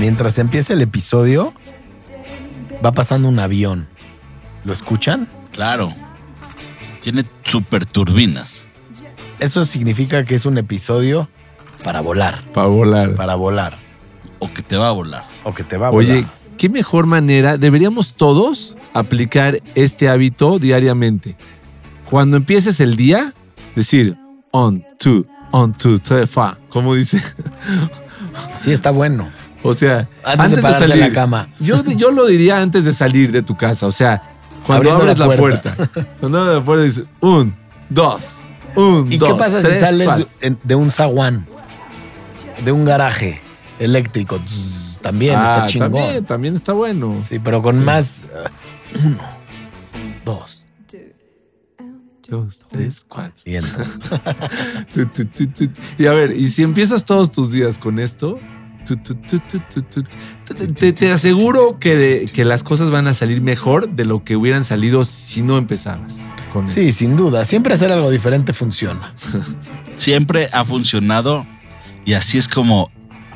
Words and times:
Mientras 0.00 0.38
empieza 0.38 0.72
el 0.72 0.82
episodio, 0.82 1.52
va 2.84 2.92
pasando 2.92 3.28
un 3.28 3.38
avión. 3.38 3.88
¿Lo 4.64 4.72
escuchan? 4.72 5.28
Claro. 5.52 5.92
Tiene 7.00 7.24
super 7.44 7.84
turbinas. 7.86 8.68
Eso 9.38 9.64
significa 9.64 10.24
que 10.24 10.34
es 10.34 10.46
un 10.46 10.58
episodio 10.58 11.28
para 11.84 12.00
volar. 12.00 12.42
Para 12.52 12.68
volar. 12.68 13.14
Para 13.14 13.34
volar. 13.34 13.78
O 14.38 14.50
que 14.52 14.62
te 14.62 14.76
va 14.76 14.88
a 14.88 14.92
volar. 14.92 15.24
O 15.44 15.52
que 15.52 15.64
te 15.64 15.76
va 15.76 15.88
a 15.88 15.90
volar. 15.90 16.10
Oye, 16.10 16.26
qué 16.56 16.68
mejor 16.68 17.06
manera. 17.06 17.58
Deberíamos 17.58 18.14
todos 18.14 18.76
aplicar 18.94 19.60
este 19.74 20.08
hábito 20.08 20.58
diariamente. 20.58 21.36
Cuando 22.08 22.36
empieces 22.36 22.80
el 22.80 22.96
día, 22.96 23.34
decir 23.76 24.16
on, 24.50 24.84
two, 24.98 25.26
on, 25.52 25.72
two, 25.74 25.98
three, 25.98 26.26
fa. 26.26 26.58
Como 26.68 26.94
dice. 26.94 27.22
Sí, 28.56 28.72
está 28.72 28.90
bueno. 28.90 29.28
O 29.62 29.74
sea, 29.74 30.08
Antes 30.24 30.52
de 30.56 30.62
pararte 30.62 30.86
de 30.86 30.96
la 30.96 31.12
cama. 31.12 31.48
Yo, 31.58 31.82
yo 31.84 32.10
lo 32.10 32.26
diría 32.26 32.60
antes 32.62 32.84
de 32.84 32.92
salir 32.92 33.30
de 33.32 33.42
tu 33.42 33.56
casa. 33.56 33.86
O 33.86 33.92
sea, 33.92 34.22
cuando 34.66 34.90
Abriendo 34.92 35.02
abres 35.02 35.18
la 35.18 35.26
la 35.26 35.36
puerta. 35.36 35.74
puerta. 35.74 36.06
Cuando 36.20 36.38
abres 36.38 36.54
la 36.56 36.62
puerta 36.64 36.84
dices 36.84 37.04
un, 37.20 37.54
dos, 37.88 38.40
un, 38.76 39.10
¿Y 39.12 39.18
dos, 39.18 39.28
qué 39.30 39.34
pasa 39.34 39.60
tres, 39.60 39.74
si 39.74 39.80
sales 39.80 40.06
cuatro. 40.06 40.28
de 40.62 40.74
un 40.74 40.90
zaguán? 40.90 41.46
De 42.64 42.72
un 42.72 42.84
garaje 42.84 43.40
eléctrico. 43.78 44.40
También 45.00 45.36
Ah, 45.38 45.54
está 45.56 45.66
chingón. 45.66 45.92
También, 45.92 46.24
también 46.24 46.56
está 46.56 46.72
bueno. 46.72 47.16
Sí, 47.20 47.38
pero 47.38 47.62
con 47.62 47.82
más. 47.84 48.20
uh, 48.22 48.98
uno, 49.06 49.18
dos. 50.24 50.59
Dos, 52.30 52.60
tres, 52.68 53.04
cuatro. 53.08 53.42
Bien. 53.44 53.64
Tu, 54.92 55.04
tu, 55.06 55.24
tu, 55.24 55.46
tu, 55.46 55.66
tu. 55.68 55.80
Y 55.98 56.06
a 56.06 56.12
ver, 56.12 56.32
y 56.36 56.48
si 56.48 56.62
empiezas 56.62 57.04
todos 57.04 57.30
tus 57.30 57.52
días 57.52 57.78
con 57.78 57.98
esto, 57.98 58.38
tu, 58.86 58.96
tu, 58.96 59.14
tu, 59.14 59.38
tu, 59.40 59.58
tu, 59.60 59.82
tu, 59.82 60.02
te, 60.54 60.68
te- 60.68 60.92
te 60.92 61.12
aseguro 61.12 61.78
que, 61.78 62.28
que 62.32 62.44
las 62.44 62.62
cosas 62.62 62.90
van 62.90 63.06
a 63.06 63.14
salir 63.14 63.40
mejor 63.42 63.90
de 63.90 64.04
lo 64.04 64.24
que 64.24 64.36
hubieran 64.36 64.64
salido 64.64 65.04
si 65.04 65.42
no 65.42 65.58
empezabas 65.58 66.28
con 66.52 66.64
esto. 66.64 66.80
Sí, 66.80 66.92
sin 66.92 67.16
duda. 67.16 67.44
Siempre 67.44 67.74
hacer 67.74 67.90
algo 67.92 68.10
diferente 68.10 68.52
funciona. 68.52 69.14
Siempre 69.96 70.46
ha 70.52 70.64
funcionado 70.64 71.46
y 72.04 72.14
así 72.14 72.38
es 72.38 72.48
como 72.48 72.90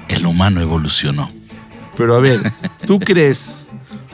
el 0.08 0.24
humano 0.26 0.60
evolucionó. 0.60 1.28
Pero 1.96 2.16
a 2.16 2.20
ver, 2.20 2.40
¿tú 2.86 2.98
crees, 2.98 3.68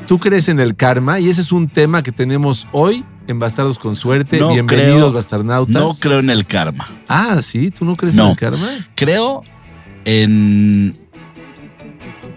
tú 0.06 0.19
crees 0.19 0.48
en 0.48 0.61
el 0.61 0.75
karma? 0.77 1.20
Y 1.20 1.28
ese 1.28 1.41
es 1.41 1.53
un 1.53 1.69
tema 1.69 2.03
que 2.03 2.12
tenemos 2.12 2.67
hoy 2.73 3.05
en 3.33 3.39
Bastardos 3.39 3.78
con 3.78 3.97
Suerte. 3.97 4.39
No 4.39 4.53
Bienvenidos, 4.53 4.95
creo- 4.97 5.12
Bastarnautas. 5.12 5.75
No 5.75 5.91
creo 5.98 6.19
en 6.20 6.31
el 6.31 6.47
karma. 6.47 6.89
Ah, 7.09 7.41
sí, 7.42 7.70
¿tú 7.70 7.84
no 7.84 7.97
crees 7.97 8.14
No. 8.14 8.25
en 8.25 8.31
el 8.31 8.36
karma? 8.36 8.69
Creo 8.95 9.42
en, 10.05 10.95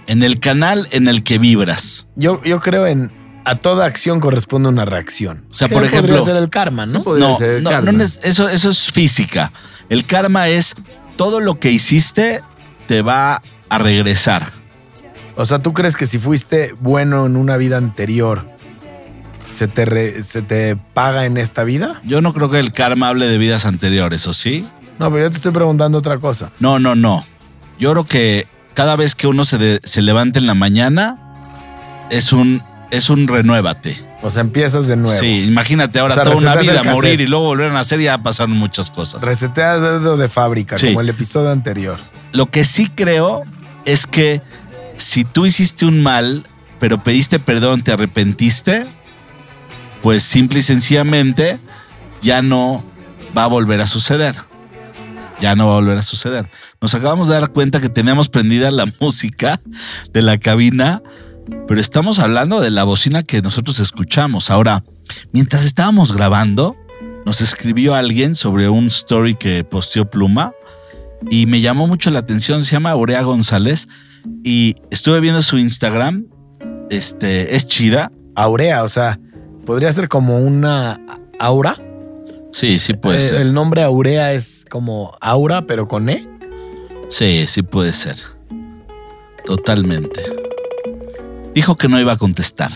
en 0.07 0.23
el 0.23 0.39
canal 0.39 0.87
en 0.91 1.07
el 1.07 1.23
que 1.23 1.37
vibras. 1.39 2.07
Yo, 2.15 2.41
yo 2.43 2.59
creo 2.59 2.87
en. 2.87 3.11
A 3.45 3.59
toda 3.59 3.85
acción 3.85 4.21
corresponde 4.21 4.69
una 4.69 4.85
reacción. 4.85 5.45
O 5.51 5.53
sea, 5.53 5.67
Creo 5.67 5.81
por 5.81 5.89
podría 5.89 5.99
ejemplo- 5.99 6.23
ser 6.25 6.37
el 6.37 6.49
karma, 6.49 6.85
¿no? 6.85 6.97
Sí, 6.97 7.09
No, 7.17 7.37
ser 7.37 7.49
el 7.57 7.63
no, 7.63 7.69
karma. 7.71 7.91
no 7.91 8.01
eso, 8.03 8.47
eso 8.47 8.69
es 8.69 8.89
física. 8.89 9.51
El 9.89 10.05
karma 10.05 10.47
es 10.47 10.75
todo 11.17 11.41
lo 11.41 11.59
que 11.59 11.69
hiciste 11.69 12.39
te 12.87 13.01
va 13.01 13.41
a 13.67 13.77
regresar. 13.79 14.47
O 15.35 15.45
sea, 15.45 15.59
¿tú 15.61 15.73
crees 15.73 15.97
que 15.97 16.05
si 16.05 16.19
fuiste 16.19 16.73
bueno 16.79 17.25
en 17.25 17.35
una 17.35 17.57
vida 17.57 17.75
anterior, 17.75 18.47
se 19.49 19.67
te, 19.67 19.85
re- 19.85 20.23
se 20.23 20.41
te 20.41 20.75
paga 20.75 21.25
en 21.25 21.37
esta 21.37 21.63
vida? 21.63 22.01
Yo 22.05 22.21
no 22.21 22.33
creo 22.33 22.49
que 22.49 22.59
el 22.59 22.71
karma 22.71 23.09
hable 23.09 23.27
de 23.27 23.37
vidas 23.37 23.65
anteriores, 23.65 24.25
¿o 24.27 24.33
sí? 24.33 24.65
No, 24.99 25.11
pero 25.11 25.25
yo 25.25 25.29
te 25.31 25.37
estoy 25.37 25.51
preguntando 25.51 25.97
otra 25.97 26.17
cosa. 26.19 26.51
No, 26.59 26.79
no, 26.79 26.95
no. 26.95 27.25
Yo 27.79 27.91
creo 27.91 28.05
que 28.05 28.47
cada 28.73 28.95
vez 28.95 29.15
que 29.15 29.27
uno 29.27 29.45
se, 29.45 29.57
de- 29.57 29.79
se 29.83 30.01
levanta 30.01 30.39
en 30.39 30.45
la 30.47 30.53
mañana 30.53 31.17
es 32.09 32.33
un, 32.33 32.61
es 32.91 33.09
un 33.09 33.27
renuévate. 33.27 33.95
O 34.21 34.29
sea, 34.29 34.41
empiezas 34.41 34.87
de 34.87 34.95
nuevo. 34.95 35.13
Sí, 35.17 35.43
imagínate 35.45 35.99
ahora 35.99 36.13
O 36.13 36.15
sea, 36.15 36.23
toda 36.23 36.37
una 36.37 36.55
vida 36.55 36.81
morir 36.83 37.19
y 37.19 37.27
luego 37.27 37.45
volver 37.45 37.71
a 37.71 37.73
nacer 37.73 37.99
y 37.99 38.05
ya 38.05 38.17
pasaron 38.23 38.57
muchas 38.57 38.89
cosas. 38.89 39.21
Reseteas 39.21 39.81
dedo 39.81 40.15
de 40.15 40.29
fábrica, 40.29 40.77
Sí. 40.77 40.87
como 40.87 41.01
el 41.01 41.09
episodio 41.09 41.49
anterior. 41.51 41.97
Lo 42.31 42.45
que 42.45 42.63
sí 42.63 42.87
creo 42.87 43.41
es 43.83 44.07
que 44.07 44.41
si 44.95 45.25
tú 45.25 45.45
hiciste 45.45 45.85
un 45.85 46.01
mal, 46.01 46.45
pero 46.79 47.03
pediste 47.03 47.37
perdón, 47.39 47.81
te 47.81 47.91
arrepentiste, 47.91 48.85
pues 50.03 50.21
simple 50.21 50.59
y 50.59 50.61
sencillamente 50.61 51.59
ya 52.21 52.41
no 52.41 52.83
va 53.35 53.45
a 53.45 53.47
volver 53.47 53.79
a 53.79 53.87
suceder. 53.87 54.35
Ya 55.39 55.55
no 55.55 55.67
va 55.67 55.73
a 55.73 55.79
volver 55.79 55.97
a 55.97 56.03
suceder. 56.03 56.49
Nos 56.81 56.93
acabamos 56.93 57.29
de 57.29 57.35
dar 57.35 57.51
cuenta 57.51 57.79
que 57.79 57.87
teníamos 57.87 58.27
prendida 58.27 58.69
la 58.69 58.85
música 58.99 59.61
de 60.11 60.21
la 60.21 60.37
cabina, 60.37 61.01
pero 61.69 61.79
estamos 61.79 62.19
hablando 62.19 62.59
de 62.59 62.69
la 62.69 62.83
bocina 62.83 63.23
que 63.23 63.41
nosotros 63.41 63.79
escuchamos. 63.79 64.51
Ahora, 64.51 64.83
mientras 65.31 65.65
estábamos 65.65 66.13
grabando, 66.13 66.75
nos 67.25 67.39
escribió 67.39 67.95
alguien 67.95 68.35
sobre 68.35 68.67
un 68.67 68.87
story 68.87 69.35
que 69.35 69.63
posteó 69.63 70.09
Pluma 70.09 70.51
y 71.31 71.45
me 71.45 71.61
llamó 71.61 71.87
mucho 71.87 72.11
la 72.11 72.19
atención. 72.19 72.65
Se 72.65 72.73
llama 72.73 72.91
Aurea 72.91 73.21
González 73.21 73.87
y 74.43 74.75
estuve 74.91 75.21
viendo 75.21 75.41
su 75.41 75.57
Instagram. 75.57 76.25
Este 76.89 77.55
es 77.55 77.67
chida. 77.67 78.11
Aurea, 78.35 78.83
o 78.83 78.89
sea, 78.89 79.19
podría 79.65 79.91
ser 79.91 80.09
como 80.09 80.39
una 80.39 80.99
aura. 81.39 81.77
Sí, 82.51 82.79
sí 82.79 82.93
puede 82.93 83.17
Eh, 83.17 83.21
ser. 83.21 83.41
El 83.41 83.53
nombre 83.53 83.81
Aurea 83.83 84.33
es 84.33 84.65
como 84.69 85.17
aura, 85.21 85.65
pero 85.65 85.87
con 85.87 86.09
E. 86.09 86.27
Sí, 87.09 87.45
sí 87.47 87.61
puede 87.63 87.93
ser. 87.93 88.17
Totalmente. 89.45 90.23
Dijo 91.53 91.75
que 91.75 91.87
no 91.87 91.99
iba 91.99 92.13
a 92.13 92.17
contestar. 92.17 92.71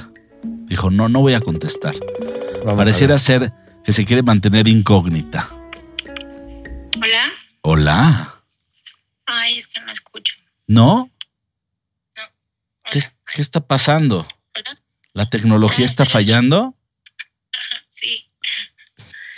Dijo, 0.66 0.90
no, 0.90 1.08
no 1.10 1.22
voy 1.22 1.34
a 1.34 1.42
contestar. 1.42 1.96
Vamos 2.66 2.78
Pareciera 2.78 3.18
ser 3.18 3.54
que 3.84 3.94
se 3.94 4.06
quiere 4.06 4.22
mantener 4.24 4.68
incógnita. 4.68 5.50
Hola. 6.98 7.24
Hola. 7.62 8.42
Ay, 9.26 9.58
es 9.58 9.68
que 9.68 9.80
no 9.82 9.92
escucho. 9.92 10.36
¿No? 10.68 11.10
Hola. 12.16 12.32
¿Qué, 12.92 13.02
qué 13.34 13.42
está 13.42 13.62
pasando? 13.62 14.28
Hola. 14.56 14.80
¿La 15.14 15.26
tecnología 15.30 15.86
está 15.86 16.06
fallando? 16.06 16.76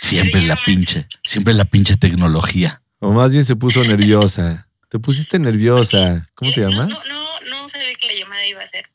Siempre 0.02 0.40
la 0.42 0.56
pinche, 0.64 1.06
siempre 1.22 1.52
la 1.52 1.66
pinche 1.66 1.94
tecnología. 1.96 2.80
O 3.00 3.12
más 3.12 3.32
bien 3.32 3.44
se 3.44 3.54
puso 3.54 3.84
nerviosa. 3.84 4.66
Te 4.88 4.98
pusiste 4.98 5.38
nerviosa. 5.38 6.26
¿Cómo 6.34 6.50
te 6.52 6.62
Eh, 6.62 6.64
no, 6.64 6.70
llamas? 6.70 6.88
No, 7.08 7.14
no, 7.14 7.62
no 7.62 7.68
sabía 7.68 7.94
que 8.00 8.06
la 8.06 8.14
llamada 8.14 8.46
iba 8.46 8.62
a 8.62 8.66
ser. 8.66 8.86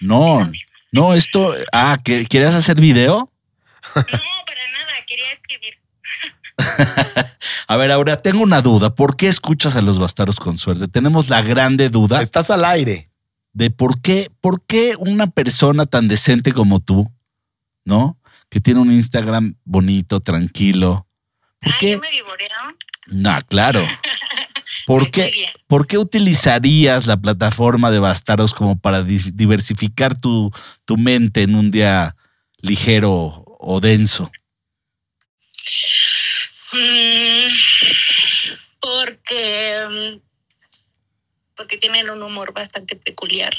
No, 0.00 0.48
no, 0.92 1.14
esto. 1.14 1.52
Ah, 1.72 1.98
¿que- 2.02 2.26
¿querías 2.26 2.54
hacer 2.54 2.80
video? 2.80 3.32
No, 3.96 4.02
para 4.02 4.06
nada, 4.06 4.92
quería 5.06 5.32
escribir. 5.32 5.74
A 7.68 7.76
ver, 7.76 7.90
ahora 7.90 8.16
tengo 8.22 8.42
una 8.42 8.62
duda. 8.62 8.94
¿Por 8.94 9.16
qué 9.16 9.26
escuchas 9.28 9.74
a 9.76 9.82
los 9.82 9.98
bastardos 9.98 10.38
con 10.38 10.58
suerte? 10.58 10.86
Tenemos 10.88 11.28
la 11.28 11.40
grande 11.42 11.88
duda 11.88 12.20
Estás 12.22 12.50
al 12.50 12.64
aire. 12.64 13.10
de 13.52 13.70
por 13.70 14.00
qué, 14.00 14.30
por 14.40 14.62
qué 14.64 14.94
una 14.98 15.26
persona 15.28 15.86
tan 15.86 16.06
decente 16.08 16.52
como 16.52 16.78
tú, 16.80 17.10
¿no? 17.84 18.16
Que 18.50 18.60
tiene 18.60 18.80
un 18.80 18.92
Instagram 18.92 19.54
bonito, 19.64 20.20
tranquilo. 20.20 21.06
¿Por 21.60 21.72
Ah, 21.72 21.76
qué? 21.80 21.92
¿yo 21.92 22.00
me 22.00 22.10
vivorearon? 22.10 22.76
No, 23.06 23.38
claro. 23.48 23.82
¿Por 24.86 25.10
qué. 25.10 25.32
¿Por 25.68 25.86
qué 25.86 25.98
utilizarías 25.98 27.06
la 27.06 27.16
plataforma 27.16 27.90
de 27.90 28.00
bastardos 28.00 28.52
como 28.54 28.78
para 28.78 29.02
di- 29.04 29.30
diversificar 29.34 30.16
tu, 30.16 30.50
tu 30.84 30.96
mente 30.96 31.42
en 31.42 31.54
un 31.54 31.70
día 31.70 32.16
ligero 32.60 33.44
o 33.46 33.80
denso? 33.80 34.30
Mm, 36.72 37.48
porque. 38.80 39.86
mm, 40.16 40.20
Porque 41.56 41.76
tienen 41.76 42.08
un 42.08 42.22
humor 42.22 42.52
bastante 42.54 42.96
peculiar. 42.96 43.54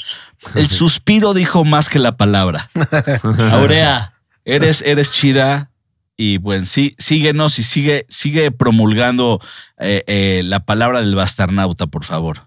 El 0.56 0.68
suspiro 0.68 1.34
dijo 1.34 1.64
más 1.64 1.88
que 1.88 2.00
la 2.00 2.16
palabra. 2.16 2.68
Aurea, 3.52 4.11
eres, 4.44 4.82
eres 4.82 5.12
chida. 5.12 5.70
Y 6.16 6.38
bueno, 6.38 6.66
sí, 6.66 6.94
síguenos 6.98 7.58
y 7.58 7.62
sigue, 7.62 8.04
sigue 8.08 8.50
promulgando 8.50 9.40
eh, 9.78 10.04
eh, 10.06 10.42
la 10.44 10.64
palabra 10.64 11.00
del 11.02 11.14
bastarnauta, 11.14 11.86
por 11.86 12.04
favor. 12.04 12.46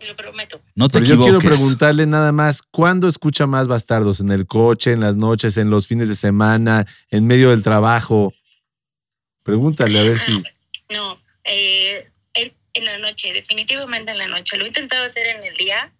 lo 0.00 0.16
prometo. 0.16 0.60
No 0.74 0.88
te 0.88 0.98
Pero 0.98 1.14
yo 1.14 1.22
quiero 1.22 1.38
preguntarle 1.38 2.06
nada 2.06 2.32
más, 2.32 2.60
¿cuándo 2.60 3.06
escucha 3.08 3.46
más 3.46 3.68
bastardos? 3.68 4.18
¿En 4.20 4.30
el 4.30 4.46
coche, 4.46 4.92
en 4.92 5.00
las 5.00 5.16
noches, 5.16 5.56
en 5.56 5.70
los 5.70 5.86
fines 5.86 6.08
de 6.08 6.16
semana, 6.16 6.84
en 7.10 7.26
medio 7.26 7.50
del 7.50 7.62
trabajo? 7.62 8.34
Pregúntale 9.42 9.98
a 9.98 10.02
ver 10.02 10.18
si... 10.18 10.42
No, 10.92 11.18
eh, 11.44 12.10
en, 12.34 12.52
en 12.74 12.84
la 12.84 12.98
noche, 12.98 13.32
definitivamente 13.32 14.10
en 14.12 14.18
la 14.18 14.28
noche. 14.28 14.58
Lo 14.58 14.64
he 14.64 14.68
intentado 14.68 15.04
hacer 15.06 15.26
en 15.38 15.44
el 15.44 15.56
día, 15.56 15.90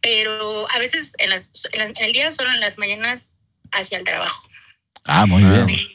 pero 0.00 0.70
a 0.70 0.78
veces 0.78 1.14
en, 1.18 1.30
las- 1.30 1.50
en 1.72 1.78
las- 1.80 1.88
en 1.98 2.04
el 2.04 2.12
día 2.12 2.30
solo 2.30 2.50
en 2.52 2.60
las 2.60 2.78
mañanas 2.78 3.30
hacia 3.72 3.98
el 3.98 4.04
trabajo. 4.04 4.47
Ah, 5.08 5.26
muy 5.26 5.42
Ah. 5.42 5.64
bien. 5.66 5.88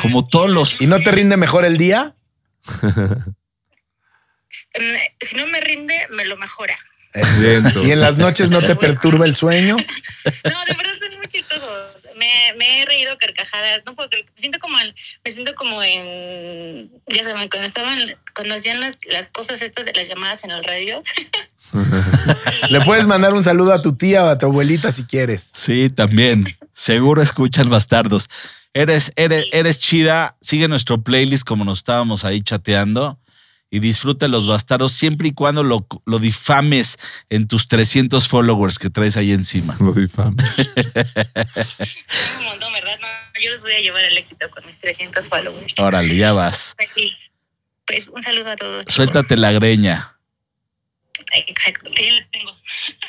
Como 0.00 0.24
todos 0.26 0.50
los. 0.50 0.80
¿Y 0.80 0.86
no 0.86 0.98
te 1.00 1.10
rinde 1.12 1.36
mejor 1.36 1.64
el 1.64 1.76
día? 1.76 2.14
Si 5.20 5.36
no 5.36 5.46
me 5.46 5.60
rinde, 5.60 6.06
me 6.10 6.24
lo 6.24 6.36
mejora. 6.36 6.78
¿Y 7.84 7.90
en 7.90 8.00
las 8.00 8.18
noches 8.18 8.50
no 8.50 8.60
te 8.60 8.76
perturba 8.76 9.24
el 9.26 9.34
sueño? 9.36 9.76
No, 9.76 10.64
de 10.64 10.74
verdad 10.74 10.92
son 11.00 11.16
muy 11.18 11.28
chistosos. 11.28 12.06
Me, 12.16 12.52
me 12.58 12.82
he 12.82 12.84
reído 12.86 13.12
a 13.12 13.18
carcajadas. 13.18 13.82
No 13.86 13.94
puedo 13.94 14.08
creer. 14.10 14.26
Me 14.26 14.38
siento 14.40 14.58
como 14.58 14.78
en, 14.80 14.94
me 15.24 15.30
siento 15.30 15.54
como 15.54 15.82
en, 15.82 16.90
ya 17.08 17.22
saben, 17.22 17.48
cuando 17.48 17.66
estaban, 17.68 18.16
cuando 18.34 18.54
hacían 18.54 18.80
las, 18.80 18.98
las 19.06 19.28
cosas 19.28 19.62
estas 19.62 19.84
de 19.86 19.92
las 19.94 20.08
llamadas 20.08 20.44
en 20.44 20.50
el 20.50 20.64
radio. 20.64 21.02
Le 22.70 22.80
puedes 22.82 23.06
mandar 23.06 23.34
un 23.34 23.42
saludo 23.42 23.72
a 23.72 23.82
tu 23.82 23.94
tía 23.94 24.24
o 24.24 24.28
a 24.28 24.38
tu 24.38 24.46
abuelita 24.46 24.92
si 24.92 25.04
quieres. 25.04 25.50
Sí, 25.54 25.90
también. 25.90 26.46
Seguro 26.72 27.22
escuchan 27.22 27.70
bastardos. 27.70 28.28
Eres, 28.74 29.12
eres, 29.16 29.46
eres 29.52 29.80
chida. 29.80 30.36
Sigue 30.40 30.68
nuestro 30.68 31.02
playlist 31.02 31.46
como 31.46 31.64
nos 31.64 31.78
estábamos 31.78 32.24
ahí 32.24 32.42
chateando. 32.42 33.18
Y 33.68 33.80
disfruta 33.80 34.28
los 34.28 34.46
bastardos 34.46 34.92
siempre 34.92 35.28
y 35.28 35.32
cuando 35.32 35.64
lo, 35.64 35.86
lo 36.06 36.18
difames 36.18 36.98
en 37.30 37.48
tus 37.48 37.66
300 37.66 38.28
followers 38.28 38.78
que 38.78 38.90
traes 38.90 39.16
ahí 39.16 39.32
encima. 39.32 39.76
Lo 39.80 39.92
difames. 39.92 40.54
Son 40.54 40.66
un 42.38 42.44
montón, 42.44 42.72
¿verdad? 42.72 42.96
No, 43.00 43.08
yo 43.42 43.50
los 43.50 43.62
voy 43.62 43.72
a 43.72 43.80
llevar 43.80 44.04
al 44.04 44.16
éxito 44.16 44.48
con 44.50 44.64
mis 44.66 44.78
300 44.78 45.28
followers. 45.28 45.78
Órale, 45.78 46.16
ya 46.16 46.32
vas. 46.32 46.74
Pues 46.76 46.88
sí. 46.94 47.12
Pues 47.86 48.08
un 48.08 48.22
saludo 48.22 48.50
a 48.50 48.56
todos. 48.56 48.80
chicos. 48.86 48.94
Suéltate 48.94 49.36
la 49.36 49.52
greña. 49.52 50.15
Exacto, 51.32 51.90
tengo. 52.30 52.56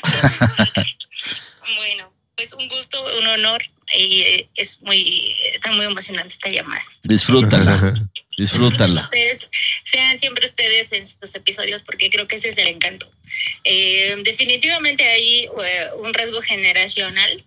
bueno, 1.78 2.14
pues 2.36 2.54
un 2.54 2.68
gusto, 2.68 3.04
un 3.20 3.28
honor 3.28 3.64
y 3.94 4.22
eh, 4.22 4.50
es 4.56 4.82
muy, 4.82 5.36
está 5.54 5.72
muy 5.72 5.86
emocionante 5.86 6.34
esta 6.34 6.50
llamada. 6.50 6.84
Disfrútala. 7.04 8.10
Disfrútala. 8.38 9.02
Ustedes, 9.02 9.50
sean 9.84 10.20
siempre 10.20 10.46
ustedes 10.46 10.92
en 10.92 11.08
sus 11.08 11.34
episodios 11.34 11.82
porque 11.82 12.12
creo 12.12 12.28
que 12.28 12.36
ese 12.36 12.50
es 12.50 12.58
el 12.60 12.68
encanto. 12.68 13.12
Eh, 13.64 14.16
definitivamente 14.24 15.04
hay 15.04 15.46
eh, 15.46 15.90
un 15.98 16.14
rasgo 16.14 16.42
generacional, 16.42 17.44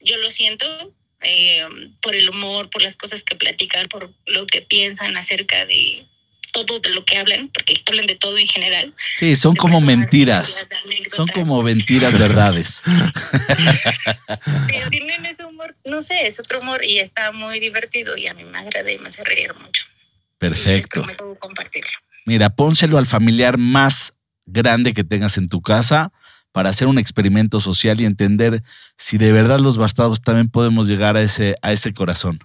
yo 0.00 0.16
lo 0.16 0.32
siento, 0.32 0.92
eh, 1.22 1.64
por 2.02 2.14
el 2.16 2.28
humor, 2.28 2.68
por 2.68 2.82
las 2.82 2.96
cosas 2.96 3.22
que 3.22 3.36
platican, 3.36 3.86
por 3.86 4.12
lo 4.26 4.46
que 4.46 4.60
piensan 4.60 5.16
acerca 5.16 5.64
de 5.66 6.04
todo 6.54 6.78
de 6.78 6.90
lo 6.90 7.04
que 7.04 7.18
hablan, 7.18 7.48
porque 7.48 7.82
hablan 7.86 8.06
de 8.06 8.14
todo 8.14 8.38
en 8.38 8.46
general. 8.46 8.94
Sí, 9.16 9.34
son 9.34 9.54
de 9.54 9.60
como 9.60 9.80
mentiras. 9.80 10.68
Son 11.10 11.26
como 11.28 11.62
mentiras 11.62 12.16
verdades. 12.16 12.82
Pero 14.68 14.88
tienen 14.88 15.26
ese 15.26 15.44
humor, 15.44 15.76
no 15.84 16.00
sé, 16.00 16.26
es 16.26 16.38
otro 16.38 16.60
humor 16.60 16.84
y 16.84 17.00
está 17.00 17.32
muy 17.32 17.58
divertido 17.58 18.16
y 18.16 18.28
a 18.28 18.34
mí 18.34 18.44
me 18.44 18.58
agrada 18.58 18.90
y 18.90 18.98
me 18.98 19.08
hace 19.08 19.24
reír 19.24 19.52
mucho. 19.54 19.84
Y 19.84 20.48
les 20.48 20.60
Perfecto. 20.60 21.02
prometo 21.02 21.36
compartirlo. 21.40 21.90
Mira, 22.24 22.50
pónselo 22.50 22.98
al 22.98 23.06
familiar 23.06 23.58
más 23.58 24.14
grande 24.46 24.94
que 24.94 25.04
tengas 25.04 25.36
en 25.38 25.48
tu 25.48 25.60
casa 25.60 26.12
para 26.52 26.68
hacer 26.68 26.86
un 26.86 26.98
experimento 26.98 27.58
social 27.58 28.00
y 28.00 28.04
entender 28.04 28.62
si 28.96 29.18
de 29.18 29.32
verdad 29.32 29.58
los 29.58 29.76
bastardos 29.76 30.22
también 30.22 30.48
podemos 30.48 30.86
llegar 30.86 31.16
a 31.16 31.22
ese, 31.22 31.56
a 31.62 31.72
ese 31.72 31.92
corazón. 31.92 32.38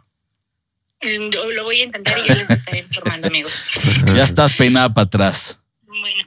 Mm, 1.02 1.30
Yo 1.32 1.52
lo 1.52 1.64
voy 1.64 1.82
a 1.82 1.84
intentar 1.86 2.18
y 2.20 2.28
yo 2.28 2.34
les 2.36 2.50
estaré 2.50 2.80
informando, 2.80 3.28
amigos. 3.28 3.64
Ya 4.16 4.24
estás 4.24 4.54
peinada 4.54 4.94
para 4.94 5.06
atrás. 5.06 5.60
Bueno, 5.88 6.24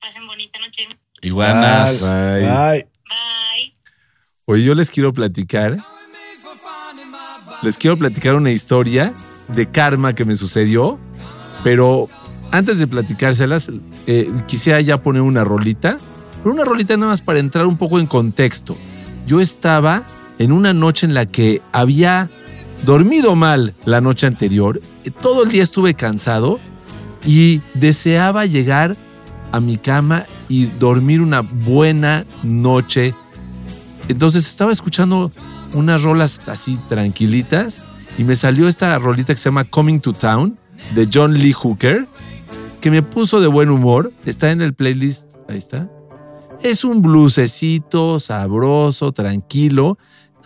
pasen 0.00 0.26
bonita 0.26 0.58
noche. 0.58 0.88
Iguanas. 1.22 2.10
Bye. 2.10 2.46
Ay, 2.46 2.80
Bye. 3.08 3.74
Oye, 4.46 4.64
yo 4.64 4.74
les 4.74 4.90
quiero 4.90 5.12
platicar. 5.12 5.76
Les 7.62 7.76
quiero 7.76 7.96
platicar 7.98 8.34
una 8.34 8.50
historia 8.50 9.12
de 9.48 9.70
karma 9.70 10.14
que 10.14 10.24
me 10.24 10.34
sucedió. 10.36 10.98
Pero 11.62 12.08
antes 12.52 12.78
de 12.78 12.86
platicárselas, 12.86 13.70
eh, 14.06 14.30
quisiera 14.46 14.80
ya 14.80 14.98
poner 15.02 15.22
una 15.22 15.44
rolita. 15.44 15.98
Pero 16.42 16.54
una 16.54 16.64
rolita 16.64 16.96
nada 16.96 17.12
más 17.12 17.20
para 17.20 17.38
entrar 17.38 17.66
un 17.66 17.76
poco 17.76 17.98
en 17.98 18.06
contexto. 18.06 18.76
Yo 19.26 19.40
estaba 19.40 20.02
en 20.38 20.52
una 20.52 20.72
noche 20.72 21.04
en 21.06 21.12
la 21.14 21.26
que 21.26 21.60
había 21.72 22.30
dormido 22.84 23.34
mal 23.34 23.74
la 23.84 24.00
noche 24.00 24.26
anterior. 24.26 24.80
eh, 25.04 25.10
Todo 25.10 25.44
el 25.44 25.50
día 25.50 25.62
estuve 25.62 25.94
cansado 25.94 26.60
y 27.24 27.60
deseaba 27.74 28.46
llegar 28.46 28.96
a 29.52 29.60
mi 29.60 29.76
cama 29.76 30.24
y 30.48 30.66
dormir 30.66 31.20
una 31.20 31.40
buena 31.40 32.24
noche 32.42 33.14
entonces 34.10 34.46
estaba 34.46 34.72
escuchando 34.72 35.30
unas 35.72 36.02
rolas 36.02 36.40
así 36.48 36.76
tranquilitas 36.88 37.86
y 38.18 38.24
me 38.24 38.34
salió 38.34 38.66
esta 38.66 38.98
rolita 38.98 39.32
que 39.32 39.38
se 39.38 39.48
llama 39.50 39.64
Coming 39.64 40.00
to 40.00 40.12
Town 40.12 40.58
de 40.96 41.08
John 41.12 41.34
Lee 41.34 41.52
Hooker 41.52 42.08
que 42.80 42.90
me 42.90 43.02
puso 43.02 43.40
de 43.40 43.46
buen 43.46 43.70
humor. 43.70 44.12
Está 44.24 44.50
en 44.50 44.62
el 44.62 44.74
playlist, 44.74 45.34
ahí 45.48 45.58
está. 45.58 45.88
Es 46.62 46.82
un 46.82 47.02
blusecito 47.02 48.18
sabroso, 48.18 49.12
tranquilo. 49.12 49.96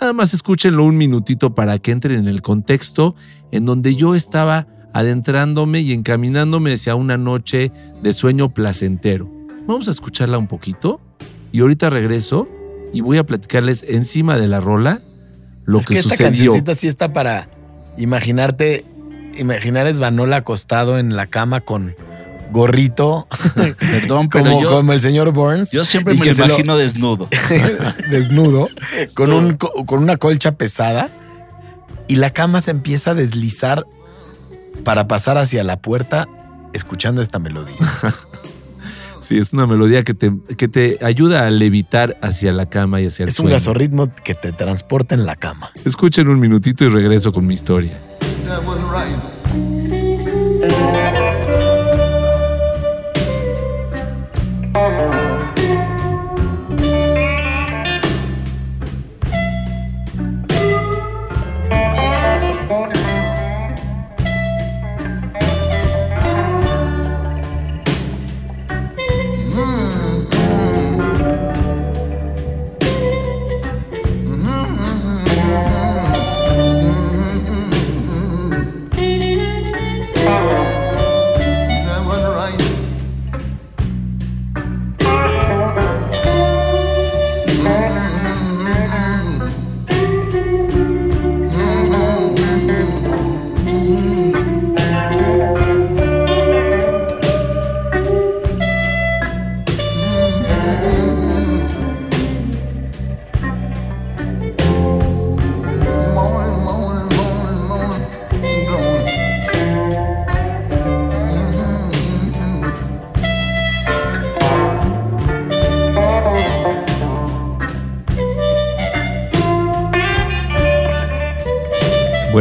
Nada 0.00 0.12
más 0.12 0.34
escúchenlo 0.34 0.84
un 0.84 0.96
minutito 0.96 1.54
para 1.54 1.78
que 1.78 1.92
entren 1.92 2.18
en 2.18 2.28
el 2.28 2.42
contexto 2.42 3.14
en 3.52 3.64
donde 3.64 3.94
yo 3.94 4.14
estaba 4.14 4.66
adentrándome 4.92 5.80
y 5.80 5.92
encaminándome 5.92 6.72
hacia 6.72 6.94
una 6.94 7.16
noche 7.16 7.72
de 8.02 8.12
sueño 8.14 8.52
placentero. 8.52 9.30
Vamos 9.66 9.88
a 9.88 9.90
escucharla 9.90 10.38
un 10.38 10.46
poquito 10.46 11.00
y 11.52 11.60
ahorita 11.60 11.90
regreso 11.90 12.48
y 12.92 13.00
voy 13.00 13.18
a 13.18 13.24
platicarles 13.24 13.84
encima 13.88 14.36
de 14.36 14.46
la 14.46 14.60
rola 14.60 15.00
lo 15.64 15.80
es 15.80 15.86
que, 15.86 15.94
que 15.94 16.00
esta 16.00 16.10
sucedió. 16.10 16.28
cancioncita 16.30 16.74
sí 16.74 16.88
está 16.88 17.12
para 17.12 17.48
imaginarte, 17.96 18.84
imaginar 19.36 19.86
a 19.86 19.90
Esvanola 19.90 20.36
acostado 20.36 20.98
en 20.98 21.16
la 21.16 21.26
cama 21.26 21.60
con 21.62 21.96
gorrito, 22.54 23.26
Perdón, 23.78 24.28
pero 24.30 24.44
como, 24.44 24.62
yo, 24.62 24.70
como 24.70 24.92
el 24.94 25.00
señor 25.00 25.32
Burns. 25.32 25.72
yo 25.72 25.84
siempre 25.84 26.14
me 26.14 26.24
lo 26.24 26.32
imagino 26.32 26.76
desnudo. 26.78 27.28
desnudo, 28.10 28.68
con, 29.14 29.32
un, 29.32 29.56
co- 29.56 29.84
con 29.84 30.02
una 30.02 30.16
colcha 30.16 30.52
pesada, 30.52 31.10
y 32.08 32.16
la 32.16 32.30
cama 32.30 32.60
se 32.60 32.70
empieza 32.70 33.10
a 33.10 33.14
deslizar 33.14 33.84
para 34.84 35.06
pasar 35.08 35.36
hacia 35.36 35.64
la 35.64 35.76
puerta 35.78 36.26
escuchando 36.72 37.20
esta 37.20 37.38
melodía. 37.38 37.76
Sí, 39.20 39.38
es 39.38 39.54
una 39.54 39.66
melodía 39.66 40.02
que 40.02 40.12
te, 40.12 40.30
que 40.58 40.68
te 40.68 40.98
ayuda 41.02 41.46
a 41.46 41.50
levitar 41.50 42.18
hacia 42.20 42.52
la 42.52 42.66
cama 42.68 43.00
y 43.00 43.06
hacia 43.06 43.22
el 43.22 43.30
Es 43.30 43.38
un 43.40 43.44
sueño. 43.44 43.54
gasorritmo 43.54 44.14
que 44.22 44.34
te 44.34 44.52
transporta 44.52 45.14
en 45.14 45.24
la 45.24 45.34
cama. 45.34 45.70
Escuchen 45.86 46.28
un 46.28 46.38
minutito 46.38 46.84
y 46.84 46.88
regreso 46.88 47.32
con 47.32 47.46
mi 47.46 47.54
historia. 47.54 47.92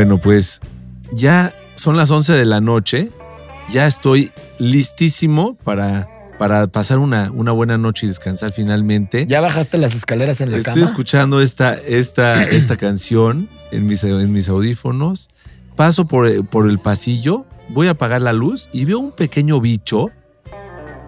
Bueno, 0.04 0.18
pues 0.18 0.60
ya 1.14 1.54
son 1.76 1.96
las 1.96 2.12
11 2.12 2.34
de 2.34 2.44
la 2.44 2.60
noche. 2.60 3.08
Ya 3.72 3.88
estoy 3.88 4.34
listísimo 4.60 5.56
para, 5.64 6.10
para 6.38 6.68
pasar 6.68 7.00
una, 7.00 7.32
una 7.32 7.54
buena 7.54 7.78
noche 7.78 8.06
y 8.06 8.10
descansar 8.10 8.52
finalmente. 8.52 9.26
¿Ya 9.28 9.40
bajaste 9.40 9.78
las 9.78 9.96
escaleras 9.96 10.42
en 10.42 10.52
la 10.52 10.58
Estoy 10.58 10.74
cama? 10.74 10.86
escuchando 10.86 11.40
esta, 11.40 11.76
esta, 11.76 12.44
esta 12.50 12.76
canción 12.76 13.48
en 13.72 13.88
mis, 13.88 14.04
en 14.04 14.34
mis 14.34 14.50
audífonos. 14.50 15.30
Paso 15.78 16.04
por, 16.04 16.46
por 16.48 16.68
el 16.68 16.80
pasillo, 16.80 17.46
voy 17.70 17.88
a 17.88 17.92
apagar 17.92 18.22
la 18.22 18.34
luz 18.34 18.68
y 18.74 18.84
veo 18.84 19.00
un 19.00 19.14
pequeño 19.14 19.62
bicho 19.62 20.10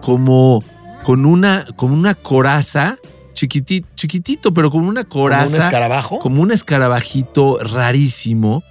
como 0.00 0.64
con 1.04 1.26
una, 1.26 1.66
con 1.76 1.92
una 1.92 2.14
coraza, 2.14 2.96
chiquitito, 3.34 3.86
chiquitito, 3.94 4.54
pero 4.54 4.70
con 4.70 4.84
una 4.84 5.04
¿Como 5.04 5.24
un 5.24 5.30
coraza 5.30 5.58
escarabajo? 5.58 6.18
como 6.18 6.40
un 6.40 6.50
escarabajito 6.50 7.58
rarísimo. 7.62 8.62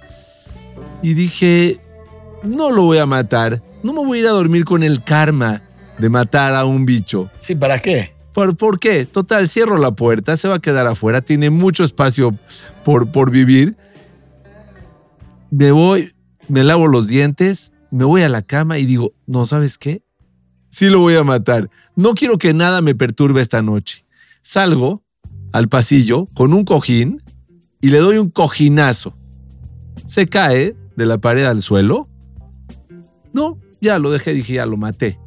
Y 1.02 1.14
dije, 1.14 1.80
no 2.42 2.70
lo 2.70 2.82
voy 2.82 2.98
a 2.98 3.06
matar. 3.06 3.62
No 3.82 3.92
me 3.92 4.04
voy 4.04 4.18
a 4.18 4.20
ir 4.22 4.26
a 4.28 4.32
dormir 4.32 4.64
con 4.64 4.82
el 4.82 5.02
karma 5.02 5.62
de 5.98 6.08
matar 6.08 6.54
a 6.54 6.64
un 6.64 6.86
bicho. 6.86 7.30
Sí, 7.38 7.54
¿para 7.54 7.80
qué? 7.80 8.14
¿Por, 8.32 8.56
por 8.56 8.78
qué? 8.78 9.06
Total, 9.06 9.48
cierro 9.48 9.78
la 9.78 9.92
puerta, 9.92 10.36
se 10.36 10.48
va 10.48 10.56
a 10.56 10.60
quedar 10.60 10.86
afuera, 10.86 11.22
tiene 11.22 11.50
mucho 11.50 11.84
espacio 11.84 12.34
por, 12.84 13.10
por 13.10 13.30
vivir. 13.30 13.76
Me 15.50 15.70
voy, 15.70 16.14
me 16.48 16.64
lavo 16.64 16.86
los 16.86 17.08
dientes, 17.08 17.72
me 17.90 18.04
voy 18.04 18.22
a 18.22 18.28
la 18.28 18.42
cama 18.42 18.78
y 18.78 18.84
digo, 18.84 19.14
no, 19.26 19.46
¿sabes 19.46 19.78
qué? 19.78 20.02
Sí 20.68 20.86
lo 20.86 21.00
voy 21.00 21.16
a 21.16 21.24
matar. 21.24 21.70
No 21.94 22.14
quiero 22.14 22.36
que 22.36 22.52
nada 22.52 22.82
me 22.82 22.94
perturbe 22.94 23.40
esta 23.40 23.62
noche. 23.62 24.04
Salgo 24.42 25.02
al 25.52 25.68
pasillo 25.68 26.26
con 26.34 26.52
un 26.52 26.64
cojín 26.64 27.22
y 27.80 27.88
le 27.88 27.98
doy 27.98 28.18
un 28.18 28.28
cojinazo. 28.28 29.16
Se 30.06 30.26
cae 30.26 30.76
de 30.96 31.06
la 31.06 31.18
pared 31.18 31.44
al 31.44 31.62
suelo. 31.62 32.08
No, 33.32 33.58
ya 33.80 33.98
lo 33.98 34.10
dejé, 34.10 34.32
dije, 34.32 34.54
ya 34.54 34.66
lo 34.66 34.76
maté. 34.76 35.18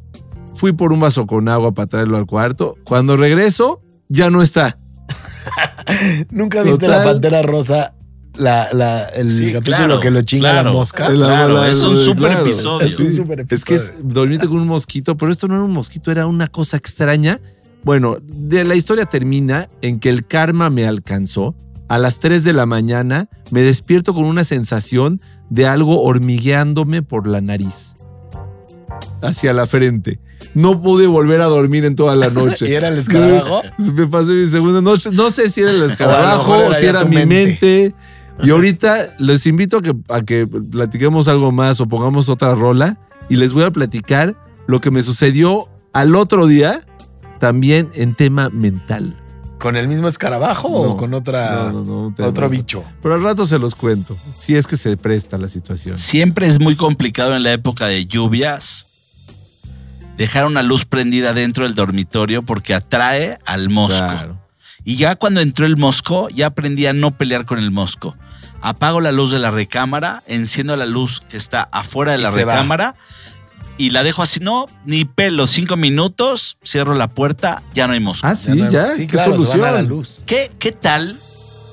Fui 0.54 0.72
por 0.72 0.92
un 0.92 1.00
vaso 1.00 1.26
con 1.26 1.48
agua 1.48 1.72
para 1.72 1.86
traerlo 1.86 2.16
al 2.16 2.26
cuarto. 2.26 2.76
Cuando 2.84 3.16
regreso, 3.16 3.80
ya 4.08 4.30
no 4.30 4.42
está. 4.42 4.78
¿Nunca 6.30 6.62
viste 6.62 6.86
Total. 6.86 6.98
la 6.98 7.04
pantera 7.04 7.42
rosa? 7.42 7.94
La, 8.36 8.68
la- 8.72 9.06
el 9.08 9.28
Sí, 9.28 9.52
capítulo 9.52 9.76
claro, 9.76 10.00
que 10.00 10.10
lo 10.10 10.22
chinga 10.22 10.52
claro. 10.52 10.68
la 10.70 10.72
mosca. 10.74 11.06
Claro, 11.08 11.54
la- 11.54 11.68
es 11.68 11.82
un 11.84 11.98
super 11.98 12.28
claro. 12.30 12.42
episodio. 12.42 12.86
Es 12.86 13.00
un 13.00 13.10
super 13.10 13.44
Es 13.48 13.64
que 13.64 13.74
es 13.74 13.94
dormirte 14.02 14.46
con 14.46 14.58
un 14.58 14.68
mosquito, 14.68 15.16
pero 15.16 15.32
esto 15.32 15.48
no 15.48 15.56
era 15.56 15.64
un 15.64 15.72
mosquito, 15.72 16.10
era 16.12 16.26
una 16.26 16.46
cosa 16.46 16.76
extraña. 16.76 17.40
Bueno, 17.82 18.18
de 18.22 18.62
la 18.64 18.76
historia 18.76 19.06
termina 19.06 19.68
en 19.82 19.98
que 19.98 20.10
el 20.10 20.26
karma 20.26 20.70
me 20.70 20.86
alcanzó. 20.86 21.54
A 21.90 21.98
las 21.98 22.20
3 22.20 22.44
de 22.44 22.52
la 22.52 22.66
mañana 22.66 23.28
me 23.50 23.62
despierto 23.62 24.14
con 24.14 24.22
una 24.24 24.44
sensación 24.44 25.20
de 25.48 25.66
algo 25.66 26.02
hormigueándome 26.02 27.02
por 27.02 27.26
la 27.26 27.40
nariz. 27.40 27.96
Hacia 29.22 29.52
la 29.52 29.66
frente. 29.66 30.20
No 30.54 30.80
pude 30.80 31.08
volver 31.08 31.40
a 31.40 31.46
dormir 31.46 31.84
en 31.84 31.96
toda 31.96 32.14
la 32.14 32.26
¿Y 32.30 32.32
noche. 32.32 32.72
era 32.72 32.86
el 32.86 32.98
escarabajo? 32.98 33.62
Me 33.78 34.06
pasé 34.06 34.30
mi 34.30 34.46
segunda 34.46 34.80
noche. 34.80 35.10
No 35.12 35.32
sé 35.32 35.50
si 35.50 35.62
era 35.62 35.72
el 35.72 35.82
escarabajo 35.90 36.52
o 36.52 36.62
era 36.66 36.74
si 36.74 36.86
era 36.86 37.04
mi 37.04 37.16
mente. 37.16 37.26
mente. 37.26 37.94
Y 38.44 38.50
ahorita 38.50 39.16
les 39.18 39.44
invito 39.46 39.78
a 39.78 39.82
que, 39.82 39.92
a 40.10 40.22
que 40.22 40.46
platiquemos 40.46 41.26
algo 41.26 41.50
más 41.50 41.80
o 41.80 41.88
pongamos 41.88 42.28
otra 42.28 42.54
rola 42.54 43.00
y 43.28 43.34
les 43.34 43.52
voy 43.52 43.64
a 43.64 43.72
platicar 43.72 44.36
lo 44.68 44.80
que 44.80 44.92
me 44.92 45.02
sucedió 45.02 45.68
al 45.92 46.14
otro 46.14 46.46
día 46.46 46.86
también 47.40 47.88
en 47.94 48.14
tema 48.14 48.48
mental. 48.48 49.16
¿Con 49.60 49.76
el 49.76 49.86
mismo 49.88 50.08
escarabajo 50.08 50.68
No, 50.68 50.74
o 50.92 50.96
con 50.96 51.12
otra, 51.14 51.64
No, 51.64 51.72
no, 51.72 51.84
no, 51.84 52.06
un 52.06 52.14
tema- 52.14 52.28
otro 52.28 52.48
bicho? 52.48 52.82
Pero 53.02 53.14
al 53.14 53.22
rato 53.22 53.44
se 53.46 53.58
los 53.58 53.74
cuento, 53.74 54.16
si 54.34 54.56
es 54.56 54.66
que 54.66 54.76
se 54.76 54.96
presta 54.96 55.36
la 55.38 55.48
situación. 55.48 55.98
Siempre 55.98 56.46
es 56.46 56.58
muy 56.60 56.76
complicado 56.76 57.36
en 57.36 57.42
la 57.42 57.52
época 57.52 57.86
de 57.86 58.06
lluvias 58.06 58.86
dejar 60.16 60.46
una 60.46 60.62
luz 60.62 60.84
prendida 60.84 61.32
dentro 61.32 61.64
del 61.64 61.74
dormitorio 61.74 62.42
porque 62.42 62.74
atrae 62.74 63.38
al 63.46 63.68
mosco. 63.68 64.06
Claro. 64.06 64.38
Y 64.84 64.96
ya 64.96 65.14
cuando 65.16 65.40
entró 65.40 65.66
el 65.66 65.76
mosco, 65.76 66.28
ya 66.30 66.46
aprendí 66.46 66.86
a 66.86 66.92
no 66.92 67.10
pelear 67.16 67.44
con 67.44 67.58
el 67.58 67.70
mosco. 67.70 68.16
Apago 68.62 69.00
la 69.00 69.12
luz 69.12 69.30
de 69.30 69.38
la 69.38 69.50
recámara, 69.50 70.22
enciendo 70.26 70.76
la 70.76 70.86
luz 70.86 71.20
que 71.20 71.36
está 71.36 71.68
afuera 71.72 72.12
de 72.12 72.18
Y 72.18 72.22
la 72.22 72.30
se 72.32 72.44
va. 72.44 72.54
Y 73.80 73.90
la 73.90 74.02
dejo 74.02 74.22
así, 74.22 74.40
no, 74.40 74.66
ni 74.84 75.06
pelo, 75.06 75.46
cinco 75.46 75.76
minutos, 75.78 76.58
cierro 76.62 76.94
la 76.94 77.08
puerta, 77.08 77.62
ya 77.72 77.86
no 77.86 77.94
hay 77.94 78.00
mosco. 78.00 78.26
Ah, 78.26 78.36
sí, 78.36 78.52
no- 78.52 78.70
ya. 78.70 78.88
Sí, 78.88 79.06
¿Qué 79.06 79.14
claro, 79.14 79.32
solución? 79.36 79.60
van 79.62 79.70
a 79.70 79.76
la 79.76 79.82
luz. 79.82 80.22
¿Qué, 80.26 80.50
qué 80.58 80.70
tal 80.72 81.18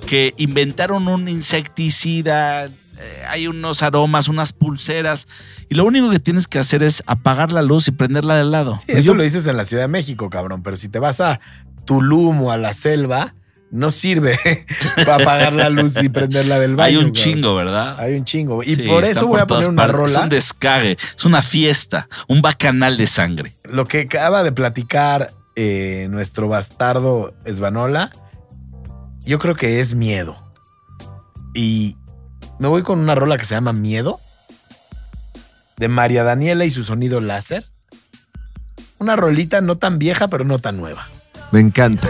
que 0.05 0.33
inventaron 0.37 1.07
un 1.09 1.27
insecticida? 1.27 2.65
eh, 2.99 3.23
hay 3.29 3.45
unos 3.47 3.83
aromas, 3.83 4.27
unas 4.27 4.53
pulseras, 4.53 5.27
y 5.69 5.75
lo 5.75 5.85
único 5.85 6.09
que 6.09 6.19
tienes 6.19 6.47
que 6.47 6.57
hacer 6.57 6.81
es 6.81 7.03
apagar 7.05 7.51
la 7.51 7.61
luz 7.61 7.87
y 7.87 7.91
prenderla 7.91 8.35
del 8.37 8.49
lado. 8.49 8.75
Sí, 8.79 8.85
eso 8.93 9.13
lo 9.13 9.21
dices 9.21 9.45
en 9.45 9.55
la 9.57 9.65
Ciudad 9.65 9.83
de 9.83 9.87
México, 9.87 10.29
cabrón. 10.31 10.63
Pero 10.63 10.77
si 10.77 10.89
te 10.89 10.97
vas 10.97 11.21
a 11.21 11.39
Tulum 11.85 12.41
o 12.41 12.51
a 12.51 12.57
la 12.57 12.73
selva, 12.73 13.35
no 13.71 13.91
sirve 13.91 14.38
para 14.95 15.15
apagar 15.15 15.53
la 15.53 15.69
luz 15.69 16.01
y 16.01 16.09
prenderla 16.09 16.59
del 16.59 16.75
baño. 16.75 17.00
hay 17.00 17.05
un 17.05 17.12
chingo, 17.12 17.55
¿verdad? 17.55 18.00
Hay 18.00 18.15
un 18.15 18.24
chingo. 18.25 18.63
Y 18.63 18.75
Sí, 18.75 18.83
por 18.83 19.03
eso 19.03 19.27
voy 19.27 19.41
a 19.41 19.47
poner 19.47 19.69
una 19.69 19.88
partes. 19.88 20.05
Es 20.05 20.13
rola. 20.13 20.24
un 20.24 20.29
descague, 20.29 20.97
es 21.17 21.25
una 21.25 21.41
fiesta, 21.41 22.07
un 22.27 22.41
bacanal 22.41 22.97
de 22.97 23.07
sangre. 23.07 23.53
Lo 23.63 23.86
que 23.86 24.01
acaba 24.01 24.43
de 24.43 24.51
platicar 24.51 25.33
eh, 25.55 26.07
nuestro 26.09 26.47
bastardo 26.47 27.33
Esbanola, 27.45 28.12
yo 29.21 29.39
creo 29.39 29.55
que 29.55 29.79
es 29.81 29.95
miedo. 29.95 30.38
Y 31.53 31.97
me 32.59 32.67
voy 32.67 32.83
con 32.83 33.00
una 33.00 33.15
rola 33.15 33.38
que 33.38 33.45
se 33.45 33.55
llama 33.55 33.74
Miedo, 33.74 34.19
de 35.77 35.88
María 35.88 36.24
Daniela 36.24 36.65
y 36.65 36.69
su 36.71 36.83
sonido 36.83 37.19
láser. 37.21 37.65
Una 39.00 39.15
rolita 39.15 39.62
no 39.62 39.77
tan 39.77 40.00
vieja, 40.00 40.27
pero 40.27 40.43
no 40.43 40.59
tan 40.59 40.77
nueva. 40.77 41.07
Me 41.51 41.59
encanta. 41.59 42.07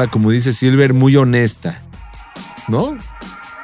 Rola, 0.00 0.10
como 0.10 0.30
dice 0.30 0.52
Silver, 0.52 0.94
muy 0.94 1.16
honesta. 1.16 1.82
¿No? 2.68 2.96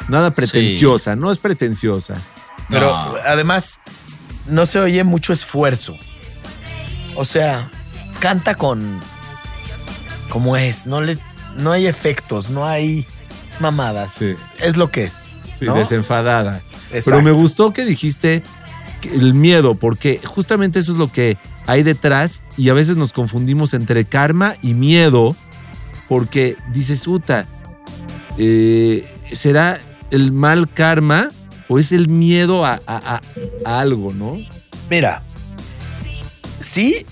Nada 0.08 0.30
pretenciosa, 0.32 1.16
no 1.16 1.30
es 1.30 1.38
pretenciosa. 1.38 2.16
Pero 2.68 2.86
No. 2.90 3.14
además, 3.26 3.80
no 4.46 4.66
se 4.66 4.78
oye 4.78 5.04
mucho 5.04 5.32
esfuerzo. 5.32 5.96
O 7.16 7.24
sea, 7.24 7.68
canta 8.20 8.54
con. 8.54 9.00
como 10.28 10.56
es. 10.56 10.86
No, 10.86 11.00
le, 11.00 11.18
no 11.56 11.72
hay 11.72 11.86
efectos, 11.86 12.50
no 12.50 12.66
hay 12.66 13.06
mamadas. 13.60 14.12
Sí. 14.12 14.34
Es 14.58 14.76
lo 14.76 14.90
que 14.90 15.04
es. 15.04 15.30
Sí, 15.58 15.64
¿no? 15.64 15.74
desenfadada. 15.74 16.60
Pero 17.04 17.22
me 17.22 17.30
gustó 17.30 17.72
que 17.72 17.84
dijiste 17.84 18.42
el 19.04 19.34
miedo, 19.34 19.74
porque 19.74 20.20
justamente 20.24 20.78
eso 20.78 20.92
es 20.92 20.98
lo 20.98 21.10
que 21.10 21.36
hay 21.66 21.82
detrás 21.82 22.42
y 22.56 22.68
a 22.68 22.74
veces 22.74 22.96
nos 22.96 23.12
confundimos 23.12 23.72
entre 23.74 24.04
karma 24.04 24.54
y 24.62 24.74
miedo, 24.74 25.34
porque 26.08 26.56
dices, 26.72 27.06
Uta, 27.06 27.46
eh, 28.38 29.06
¿será 29.32 29.80
el 30.10 30.32
mal 30.32 30.70
karma 30.72 31.30
o 31.68 31.78
es 31.78 31.92
el 31.92 32.08
miedo 32.08 32.64
a, 32.64 32.74
a- 32.86 33.16
a- 33.16 33.20
a 33.64 33.80
algo, 33.80 34.12
no? 34.12 34.36
Mira. 34.90 35.22
Sí, 36.60 37.06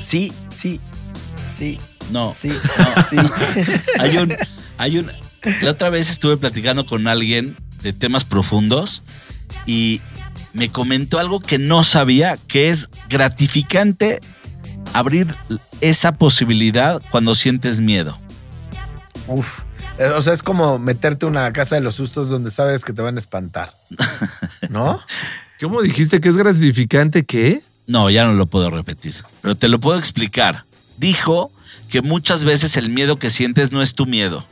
sí, 0.00 0.32
sí, 0.48 0.80
sí, 1.52 1.78
No. 2.10 2.34
sí, 2.36 2.48
No. 2.48 3.02
sí. 3.10 3.16
Hay 3.98 4.16
un, 4.18 4.34
hay 4.78 4.98
un. 4.98 5.10
La 5.62 5.70
otra 5.70 5.90
vez 5.90 6.10
estuve 6.10 6.36
platicando 6.36 6.86
con 6.86 7.06
alguien 7.08 7.56
de 7.82 7.92
temas 7.92 8.24
profundos 8.24 9.02
y 9.66 10.00
me 10.52 10.70
comentó 10.70 11.18
algo 11.18 11.40
que 11.40 11.58
no 11.58 11.82
sabía, 11.82 12.36
que 12.48 12.68
es 12.68 12.90
gratificante 13.08 14.20
abrir 14.92 15.34
esa 15.80 16.12
posibilidad 16.12 17.00
cuando 17.10 17.34
sientes 17.34 17.80
miedo. 17.80 18.18
Uf. 19.26 19.60
Eh, 19.98 20.06
O 20.06 20.22
sea, 20.22 20.32
es 20.32 20.42
como 20.42 20.78
meterte 20.78 21.26
una 21.26 21.52
casa 21.52 21.74
de 21.74 21.80
los 21.80 21.94
sustos 21.94 22.28
donde 22.28 22.50
sabes 22.50 22.84
que 22.84 22.92
te 22.92 23.02
van 23.02 23.16
a 23.16 23.18
espantar. 23.18 23.72
¿No? 24.70 25.00
¿Cómo 25.60 25.82
dijiste 25.82 26.20
que 26.20 26.28
es 26.28 26.36
gratificante 26.36 27.24
qué? 27.24 27.60
No, 27.86 28.08
ya 28.08 28.24
no 28.24 28.32
lo 28.32 28.46
puedo 28.46 28.70
repetir, 28.70 29.14
pero 29.42 29.56
te 29.56 29.68
lo 29.68 29.80
puedo 29.80 29.98
explicar. 29.98 30.64
Dijo 30.96 31.50
que 31.88 32.02
muchas 32.02 32.44
veces 32.44 32.76
el 32.76 32.88
miedo 32.88 33.18
que 33.18 33.30
sientes 33.30 33.72
no 33.72 33.82
es 33.82 33.94
tu 33.94 34.06
miedo. 34.06 34.46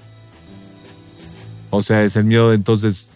O 1.71 1.83
sea, 1.83 2.03
es 2.03 2.17
el 2.17 2.25
miedo, 2.25 2.53
entonces... 2.53 3.11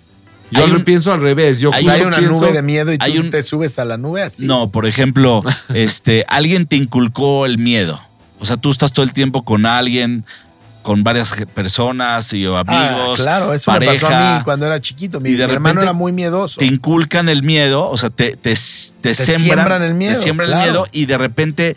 Yo 0.53 0.67
lo 0.67 0.77
un- 0.77 0.85
pienso 0.85 1.12
al 1.12 1.21
revés. 1.21 1.59
Yo 1.61 1.73
Hay 1.73 1.85
una 2.03 2.19
pienso- 2.19 2.41
nube 2.41 2.53
de 2.53 2.62
miedo 2.62 2.93
y 2.93 2.99
tú 2.99 3.05
hay 3.05 3.19
un- 3.19 3.31
te 3.31 3.43
subes 3.43 3.79
a 3.79 3.85
la 3.85 3.97
nube 3.97 4.23
así. 4.23 4.47
No, 4.47 4.71
por 4.71 4.87
ejemplo, 4.87 5.43
este, 5.75 6.25
alguien 6.29 6.67
te 6.67 6.77
inculcó 6.77 7.47
el 7.47 7.59
miedo. 7.59 8.01
O 8.38 8.45
sea, 8.45 8.57
tú 8.57 8.71
estás 8.71 8.93
todo 8.93 9.05
el 9.05 9.12
tiempo 9.12 9.45
con 9.45 9.67
alguien, 9.67 10.25
con 10.83 11.05
varias 11.05 11.37
personas 11.55 12.33
y 12.33 12.45
Ah, 12.47 12.65
amigos, 12.67 13.21
claro, 13.23 13.55
eso 13.55 13.71
me 13.73 13.87
pasó 13.87 14.09
a 14.09 14.38
mí 14.38 14.45
cuando 14.45 14.67
era 14.67 14.81
chiquito. 14.81 15.21
Mi, 15.21 15.31
y 15.31 15.35
de 15.35 15.47
mi 15.47 15.53
hermano 15.53 15.81
era 15.81 15.93
muy 15.93 16.11
miedoso. 16.11 16.59
te 16.59 16.67
inculcan 16.67 17.29
el 17.29 17.45
miedo, 17.45 17.88
o 17.88 17.97
sea, 17.97 18.11
te, 18.11 18.31
te, 18.37 18.51
te, 18.51 18.57
sembran, 19.15 19.41
siembran 19.41 19.83
el 19.85 19.95
miedo, 19.95 20.12
te 20.12 20.19
siembran 20.19 20.49
claro. 20.49 20.65
el 20.65 20.71
miedo 20.71 20.87
y 20.91 21.07
de 21.07 21.19
repente 21.19 21.77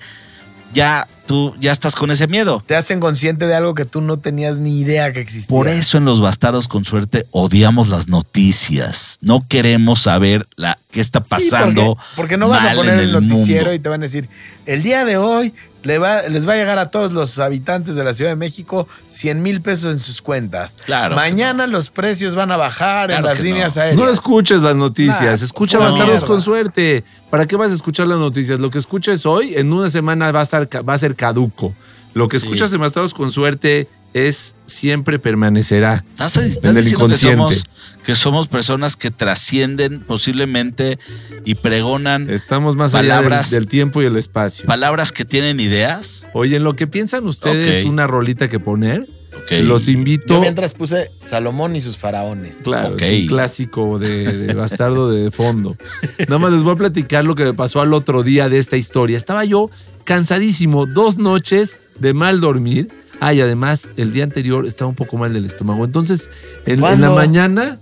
ya 0.76 1.08
tú 1.26 1.56
ya 1.60 1.72
estás 1.72 1.96
con 1.96 2.12
ese 2.12 2.28
miedo. 2.28 2.62
Te 2.68 2.76
hacen 2.76 3.00
consciente 3.00 3.48
de 3.48 3.56
algo 3.56 3.74
que 3.74 3.86
tú 3.86 4.02
no 4.02 4.18
tenías 4.20 4.60
ni 4.60 4.80
idea 4.80 5.12
que 5.14 5.22
existía. 5.22 5.48
Por 5.56 5.68
eso 5.68 5.98
en 5.98 6.06
los 6.06 6.22
bastardos 6.22 6.68
con 6.68 6.86
suerte 6.86 7.26
odiamos 7.32 7.88
las 7.90 8.08
noticias. 8.10 9.18
No 9.22 9.44
queremos 9.48 10.02
saber 10.02 10.46
la, 10.56 10.78
qué 10.92 11.02
está 11.02 11.20
Sí, 11.22 11.26
pasando. 11.30 11.96
porque, 11.96 12.04
porque 12.16 12.38
no 12.38 12.48
vas 12.50 12.62
a 12.64 12.68
mal 12.68 12.76
poner 12.78 12.94
en 12.96 13.00
el 13.00 13.06
el 13.06 13.12
noticiero 13.28 13.62
mundo. 13.66 13.74
y 13.74 13.80
te 13.80 13.90
van 13.90 14.02
a 14.02 14.04
decir, 14.06 14.30
el 14.68 14.84
día 14.84 15.04
de 15.06 15.18
hoy 15.18 15.54
le 15.86 15.98
va, 15.98 16.24
les 16.24 16.48
va 16.48 16.54
a 16.54 16.56
llegar 16.58 16.78
a 16.78 16.88
todos 16.92 17.12
los 17.14 17.40
habitantes 17.40 17.96
de 17.96 18.04
la 18.04 18.14
Ciudad 18.14 18.32
de 18.32 18.36
México 18.36 18.88
100 19.10 19.42
mil 19.42 19.62
pesos 19.62 19.92
en 19.92 20.00
sus 20.00 20.22
cuentas. 20.22 20.78
Claro 20.86 21.16
Mañana 21.16 21.68
los 21.68 21.90
precios 21.90 22.36
van 22.36 22.52
a 22.52 22.58
bajar 22.58 23.12
en 23.12 23.24
las 23.24 23.40
líneas 23.40 23.76
no. 23.76 23.82
aéreas. 23.84 24.00
No 24.00 24.10
escuches 24.10 24.62
las 24.62 24.76
noticias, 24.76 25.22
Nah, 25.42 25.46
escucha 25.46 25.78
Bastardos 25.78 26.24
con 26.24 26.42
suerte. 26.42 27.04
¿Para 27.30 27.46
qué 27.46 27.56
vas 27.56 27.72
a 27.72 27.76
escuchar 27.76 28.08
las 28.08 28.20
noticias? 28.20 28.60
Lo 28.60 28.70
que 28.70 28.78
escuches 28.80 29.26
hoy, 29.26 29.56
en 29.56 29.72
una 29.72 29.90
semana 29.90 30.32
va 30.32 30.40
a, 30.42 30.44
estar, 30.44 30.68
va 30.88 30.94
a 30.94 30.98
ser 30.98 31.16
caduco. 31.16 31.74
Lo 32.14 32.28
que 32.28 32.40
Sí. 32.40 32.46
escuchas 32.46 32.72
en 32.74 32.80
Bastardos 32.82 33.14
con 33.14 33.32
suerte 33.32 33.88
es 34.16 34.56
siempre 34.66 35.20
permanecerá. 35.20 36.06
¿Estás, 36.12 36.38
estás 36.38 36.72
En 36.72 36.78
el 36.78 36.84
diciendo 36.86 37.10
que 37.10 37.16
somos, 37.16 37.64
que 38.06 38.16
somos 38.16 38.48
personas 38.48 38.96
que 38.96 39.12
trascienden 39.12 40.00
posiblemente 40.00 40.98
y 41.44 41.56
pregonan 41.56 42.30
Estamos 42.30 42.78
más 42.78 42.96
allá 42.96 43.16
Palabras- 43.18 43.52
del, 43.52 43.60
del 43.60 43.68
tiempo 43.68 44.02
y 44.02 44.06
el 44.06 44.16
espacio. 44.16 44.66
palabras 44.68 45.12
que 45.12 45.26
tienen 45.26 45.60
ideas? 45.60 46.30
Oye, 46.34 46.56
en 46.56 46.64
lo 46.64 46.78
que 46.78 46.88
piensan 46.88 47.28
ustedes, 47.28 47.84
una 47.84 48.08
rolita 48.08 48.48
que 48.48 48.58
poner, 48.58 49.06
Ok. 49.36 49.52
los 49.64 49.88
Yo 49.88 49.92
invito. 49.92 50.40
mientras 50.40 50.74
puse 50.74 51.12
Salomón 51.22 51.76
y 51.76 51.82
sus 51.82 51.98
faraones. 51.98 52.60
Claro, 52.64 52.96
es 52.98 53.22
un 53.24 53.28
clásico 53.28 54.00
de, 54.00 54.32
de 54.48 54.54
bastardo 54.54 55.12
de 55.12 55.30
fondo. 55.30 55.76
Nada 56.20 56.38
más 56.40 56.54
les 56.54 56.64
voy 56.64 56.72
a 56.74 56.78
platicar 56.78 57.26
lo 57.26 57.36
que 57.36 57.44
me 57.44 57.54
pasó 57.54 57.82
al 57.82 57.92
otro 57.92 58.24
día 58.24 58.48
de 58.48 58.60
esta 58.60 58.78
historia. 58.78 59.18
Estaba 59.18 59.44
yo 59.44 59.70
cansadísimo, 60.06 60.86
dos 60.86 61.18
noches 61.18 61.80
de 62.00 62.14
mal 62.14 62.40
dormir. 62.40 62.88
Ah, 63.20 63.34
y 63.34 63.42
además 63.42 63.88
el 63.98 64.12
día 64.14 64.24
anterior 64.24 64.66
estaba 64.66 64.90
un 64.90 64.96
poco 64.96 65.18
mal 65.18 65.34
del 65.34 65.46
estómago. 65.46 65.86
Entonces, 65.86 66.30
en, 66.66 66.80
en 66.94 67.02
la 67.02 67.08
mañana, 67.16 67.80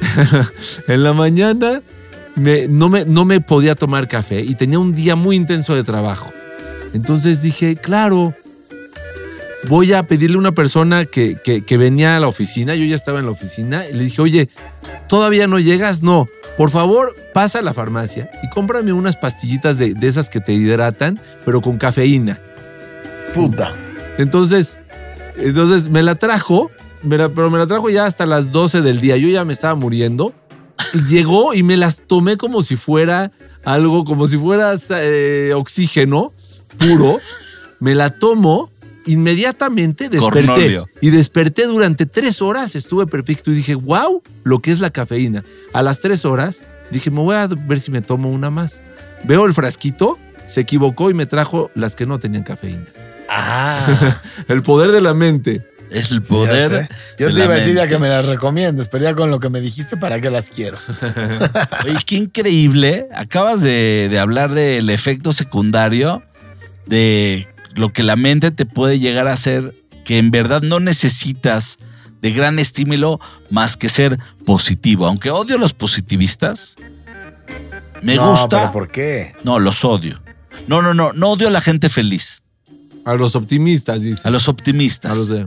en 0.88 1.02
la 1.02 1.12
mañana 1.12 1.82
me- 2.36 2.66
no, 2.68 2.88
me, 2.88 3.04
no 3.04 3.24
me 3.24 3.40
podía 3.40 3.74
tomar 3.74 4.08
café 4.08 4.40
y 4.40 4.54
tenía 4.54 4.78
un 4.78 4.94
día 4.94 5.16
muy 5.16 5.36
intenso 5.36 5.74
de 5.74 5.84
trabajo. 5.84 6.32
Entonces 6.94 7.42
dije, 7.42 7.76
claro, 7.76 8.34
voy 9.68 9.92
a 9.92 10.02
pedirle 10.04 10.36
a 10.36 10.40
una 10.40 10.52
persona 10.52 11.04
que, 11.04 11.36
que- 11.42 11.62
que 11.62 11.76
venía 11.76 12.16
a 12.16 12.20
la 12.20 12.28
oficina, 12.28 12.74
yo 12.74 12.84
ya 12.84 12.94
estaba 12.96 13.18
en 13.20 13.26
la 13.26 13.32
oficina, 13.32 13.86
y 13.88 13.92
le 13.94 14.04
dije, 14.04 14.22
oye, 14.22 14.48
¿todavía 15.08 15.46
no 15.46 15.58
llegas? 15.58 16.02
No, 16.02 16.28
por 16.56 16.70
favor, 16.70 17.14
pasa 17.32 17.58
a 17.58 17.62
la 17.62 17.74
farmacia 17.74 18.30
y 18.42 18.48
cómprame 18.50 18.92
unas 18.92 19.16
pastillitas 19.16 19.78
de, 19.78 19.94
de 19.94 20.06
esas 20.06 20.30
que 20.30 20.40
te 20.40 20.52
hidratan, 20.52 21.18
pero 21.44 21.60
con 21.60 21.78
cafeína. 21.78 22.38
Puta. 23.34 23.74
Entonces, 24.18 24.78
entonces 25.36 25.88
me 25.88 26.02
la 26.02 26.14
trajo, 26.14 26.70
me 27.02 27.18
la- 27.18 27.28
pero 27.28 27.50
me 27.50 27.58
la 27.58 27.66
trajo 27.66 27.90
ya 27.90 28.04
hasta 28.06 28.26
las 28.26 28.52
12 28.52 28.80
del 28.82 29.00
día, 29.00 29.16
yo 29.16 29.28
ya 29.28 29.44
me 29.44 29.52
estaba 29.52 29.74
muriendo, 29.74 30.32
llegó 31.08 31.54
y 31.54 31.62
me 31.62 31.76
las 31.76 32.00
tomé 32.06 32.36
como 32.36 32.62
si 32.62 32.76
fuera 32.76 33.32
algo, 33.64 34.04
como 34.04 34.26
si 34.26 34.36
fuera 34.38 34.74
eh, 34.90 35.52
oxígeno 35.54 36.32
puro, 36.78 37.16
me 37.80 37.94
la 37.94 38.10
tomo. 38.10 38.70
Inmediatamente 39.06 40.08
desperté 40.08 40.46
Cornolio. 40.46 40.88
y 41.02 41.10
desperté 41.10 41.66
durante 41.66 42.06
tres 42.06 42.40
horas, 42.40 42.74
estuve 42.74 43.06
perfecto 43.06 43.50
y 43.50 43.54
dije, 43.54 43.74
wow, 43.74 44.22
lo 44.44 44.60
que 44.60 44.70
es 44.70 44.80
la 44.80 44.88
cafeína. 44.88 45.44
A 45.74 45.82
las 45.82 46.00
tres 46.00 46.24
horas 46.24 46.66
dije, 46.90 47.10
me 47.10 47.20
voy 47.20 47.36
a 47.36 47.46
ver 47.46 47.80
si 47.80 47.90
me 47.90 48.00
tomo 48.00 48.30
una 48.30 48.48
más. 48.48 48.82
Veo 49.24 49.44
el 49.44 49.52
frasquito, 49.52 50.18
se 50.46 50.62
equivocó 50.62 51.10
y 51.10 51.14
me 51.14 51.26
trajo 51.26 51.70
las 51.74 51.96
que 51.96 52.06
no 52.06 52.18
tenían 52.18 52.44
cafeína. 52.44 52.86
Ah. 53.34 54.20
El 54.48 54.62
poder 54.62 54.92
de 54.92 55.00
la 55.00 55.14
mente. 55.14 55.66
El 55.90 56.22
poder. 56.22 56.70
fíjate. 56.70 56.94
Yo 57.18 57.34
te 57.34 57.44
iba 57.44 57.54
a 57.54 57.56
decir 57.56 57.74
ya 57.74 57.86
que 57.86 57.98
me 57.98 58.08
las 58.08 58.26
recomiendes, 58.26 58.88
pero 58.88 59.04
ya 59.04 59.14
con 59.14 59.30
lo 59.30 59.38
que 59.38 59.48
me 59.48 59.60
dijiste, 59.60 59.96
¿para 59.96 60.20
qué 60.20 60.30
las 60.30 60.50
quiero? 60.50 60.76
Oye, 61.84 61.98
qué 62.04 62.16
increíble. 62.16 63.06
Acabas 63.14 63.62
de, 63.62 64.08
de 64.10 64.18
hablar 64.18 64.54
del 64.54 64.90
efecto 64.90 65.32
secundario 65.32 66.22
de 66.86 67.46
lo 67.74 67.92
que 67.92 68.02
la 68.02 68.16
mente 68.16 68.50
te 68.50 68.66
puede 68.66 68.98
llegar 68.98 69.28
a 69.28 69.32
hacer, 69.32 69.74
que 70.04 70.18
en 70.18 70.30
verdad 70.30 70.62
no 70.62 70.80
necesitas 70.80 71.78
de 72.22 72.30
gran 72.30 72.58
estímulo 72.58 73.20
más 73.50 73.76
que 73.76 73.88
ser 73.88 74.18
positivo. 74.46 75.06
Aunque 75.06 75.30
odio 75.30 75.56
a 75.56 75.58
los 75.58 75.74
positivistas, 75.74 76.76
me 78.02 78.16
no, 78.16 78.30
gusta. 78.30 78.60
¿pero 78.60 78.72
¿por 78.72 78.90
qué? 78.90 79.34
No, 79.44 79.58
los 79.58 79.84
odio. 79.84 80.22
No, 80.66 80.82
no, 80.82 80.94
no, 80.94 81.12
no 81.12 81.30
odio 81.30 81.48
a 81.48 81.50
la 81.50 81.60
gente 81.60 81.88
feliz, 81.88 82.43
A 83.04 83.14
los 83.14 83.34
optimistas, 83.36 84.02
dice. 84.02 84.26
a 84.26 84.30
los 84.30 84.48
optimistas. 84.48 85.12
A 85.12 85.14
los 85.14 85.28
de- 85.28 85.46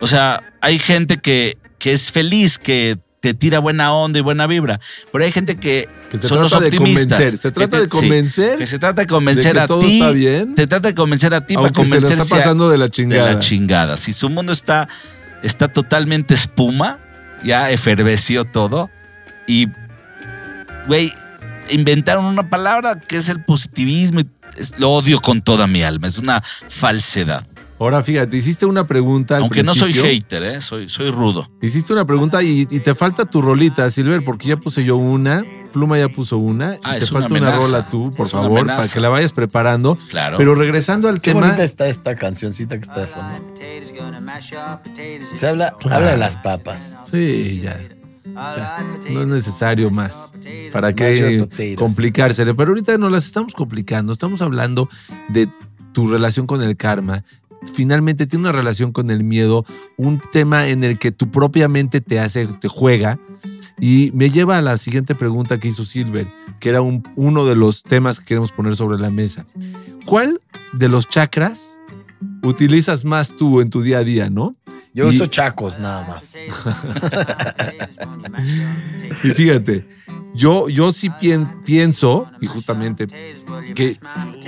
O 0.00 0.06
sea, 0.06 0.42
hay 0.60 0.78
gente 0.78 1.16
que, 1.18 1.58
que 1.78 1.92
es 1.92 2.12
feliz, 2.12 2.58
que 2.58 2.98
te 3.20 3.34
tira 3.34 3.58
buena 3.58 3.92
onda 3.92 4.18
y 4.18 4.22
buena 4.22 4.46
vibra, 4.46 4.78
pero 5.10 5.24
hay 5.24 5.32
gente 5.32 5.56
que, 5.56 5.88
que 6.10 6.18
se 6.18 6.28
son 6.28 6.40
los 6.42 6.50
trata 6.50 6.66
de 6.66 6.68
optimistas. 6.76 7.08
convencer. 7.18 7.38
Se 7.40 7.48
que 7.48 7.52
trata 7.54 7.70
te- 7.70 7.76
de 7.78 7.84
sí, 7.84 7.90
convencer 7.90 8.58
que 8.58 8.66
se 8.68 8.78
trata 8.78 9.00
de 9.02 9.06
convencer 9.08 9.44
de 9.46 9.52
que 9.54 9.58
a 9.60 9.66
todo 9.66 9.80
ti. 9.80 9.94
está 9.94 10.10
bien. 10.12 10.54
Te 10.54 10.66
trata 10.68 10.88
de 10.88 10.94
convencer 10.94 11.34
a 11.34 11.44
ti 11.44 11.54
para 11.54 11.66
aunque 11.66 11.84
se 11.84 11.90
convencerse 11.90 12.22
está 12.22 12.36
a- 12.36 12.38
pasando 12.38 12.68
de 12.70 12.78
la 12.78 12.84
de 12.84 12.90
chingada. 12.92 13.32
la 13.32 13.38
chingada. 13.40 13.96
Si 13.96 14.12
su 14.12 14.30
mundo 14.30 14.52
está, 14.52 14.86
está 15.42 15.66
totalmente 15.68 16.34
espuma, 16.34 16.98
ya 17.42 17.70
eferveció 17.72 18.44
todo. 18.44 18.90
Y, 19.48 19.68
güey, 20.86 21.12
inventaron 21.70 22.24
una 22.26 22.48
palabra 22.48 23.00
que 23.00 23.16
es 23.16 23.28
el 23.28 23.42
positivismo. 23.42 24.20
y 24.20 24.24
es- 24.56 24.78
lo 24.78 24.90
odio 24.90 25.18
con 25.20 25.40
toda 25.42 25.66
mi 25.66 25.82
alma. 25.82 26.06
Es 26.06 26.18
una 26.18 26.42
falsedad. 26.42 27.46
Ahora 27.78 28.02
fíjate, 28.02 28.36
hiciste 28.36 28.64
una 28.64 28.86
pregunta. 28.86 29.36
al 29.36 29.42
Aunque 29.42 29.62
no 29.62 29.74
soy 29.74 29.92
hater, 29.92 30.42
¿eh? 30.44 30.60
soy, 30.62 30.88
soy 30.88 31.10
rudo. 31.10 31.50
Hiciste 31.60 31.92
una 31.92 32.06
pregunta 32.06 32.42
y, 32.42 32.66
y 32.70 32.80
te 32.80 32.94
falta 32.94 33.26
tu 33.26 33.42
rolita, 33.42 33.90
Silver, 33.90 34.24
porque 34.24 34.48
ya 34.48 34.56
puse 34.56 34.82
yo 34.84 34.96
una. 34.96 35.42
Pluma 35.74 35.98
ya 35.98 36.08
puso 36.08 36.38
una. 36.38 36.78
Ah, 36.82 36.96
y 36.96 37.00
te 37.00 37.04
es 37.04 37.10
una 37.10 37.20
falta 37.20 37.34
una, 37.34 37.48
amenaza. 37.48 37.66
rola 37.66 37.88
tú, 37.90 38.14
por 38.16 38.26
Es 38.26 38.32
una 38.32 38.42
favor, 38.44 38.66
para 38.66 38.88
que 38.88 38.98
la 38.98 39.10
vayas 39.10 39.32
preparando. 39.32 39.98
Claro. 40.08 40.38
Pero 40.38 40.54
regresando 40.54 41.06
al 41.06 41.20
Qué 41.20 41.32
tema. 41.32 41.48
bonita 41.48 41.62
está 41.64 41.86
esta 41.86 42.16
cancioncita 42.16 42.76
que 42.76 42.82
está 42.82 43.00
de 43.00 43.06
fondo. 43.08 43.34
Se 45.34 45.46
habla, 45.46 45.74
habla 45.90 46.12
de 46.12 46.16
las 46.16 46.38
papas. 46.38 46.96
Sí, 47.10 47.60
ya. 47.62 47.78
No 49.10 49.22
es 49.22 49.26
necesario 49.26 49.90
más. 49.90 50.32
¿Para 50.72 50.94
qué 50.94 51.38
complicársele? 51.76 52.54
Pero 52.54 52.70
ahorita 52.70 52.98
nos 52.98 53.10
las 53.12 53.24
estamos 53.26 53.54
complicando. 53.54 54.12
Estamos 54.12 54.42
hablando 54.42 54.88
de 55.28 55.48
tu 55.92 56.06
relación 56.06 56.46
con 56.46 56.62
el 56.62 56.76
karma. 56.76 57.24
Finalmente 57.72 58.26
tiene 58.26 58.42
una 58.48 58.52
relación 58.52 58.92
con 58.92 59.10
el 59.10 59.24
miedo, 59.24 59.64
un 59.96 60.20
tema 60.32 60.68
en 60.68 60.84
el 60.84 60.98
que 60.98 61.10
tu 61.10 61.30
propia 61.30 61.68
mente 61.68 62.00
te 62.00 62.20
hace, 62.20 62.46
te 62.46 62.68
juega. 62.68 63.18
Y 63.80 64.10
me 64.14 64.30
lleva 64.30 64.58
a 64.58 64.62
la 64.62 64.76
siguiente 64.78 65.14
pregunta 65.14 65.58
que 65.58 65.68
hizo 65.68 65.84
Silver, 65.84 66.26
que 66.60 66.68
era 66.68 66.80
un- 66.82 67.02
uno 67.16 67.44
de 67.46 67.56
los 67.56 67.82
temas 67.82 68.18
que 68.18 68.24
queremos 68.26 68.52
poner 68.52 68.76
sobre 68.76 68.98
la 68.98 69.10
mesa. 69.10 69.46
¿Cuál 70.04 70.40
de 70.74 70.88
los 70.88 71.08
chakras 71.08 71.80
utilizas 72.42 73.04
más 73.04 73.36
tú 73.36 73.60
en 73.60 73.70
tu 73.70 73.82
día 73.82 73.98
a 73.98 74.04
día, 74.04 74.30
no? 74.30 74.54
Yo 74.96 75.04
Y- 75.04 75.14
uso 75.14 75.26
chacos 75.26 75.78
nada 75.78 76.08
más. 76.08 76.36
Y 79.22 79.28
fíjate, 79.28 79.86
yo, 80.34 80.68
yo 80.68 80.90
sí 80.92 81.10
pien- 81.10 81.62
pienso, 81.64 82.30
y 82.40 82.46
justamente, 82.46 83.06
que 83.74 83.98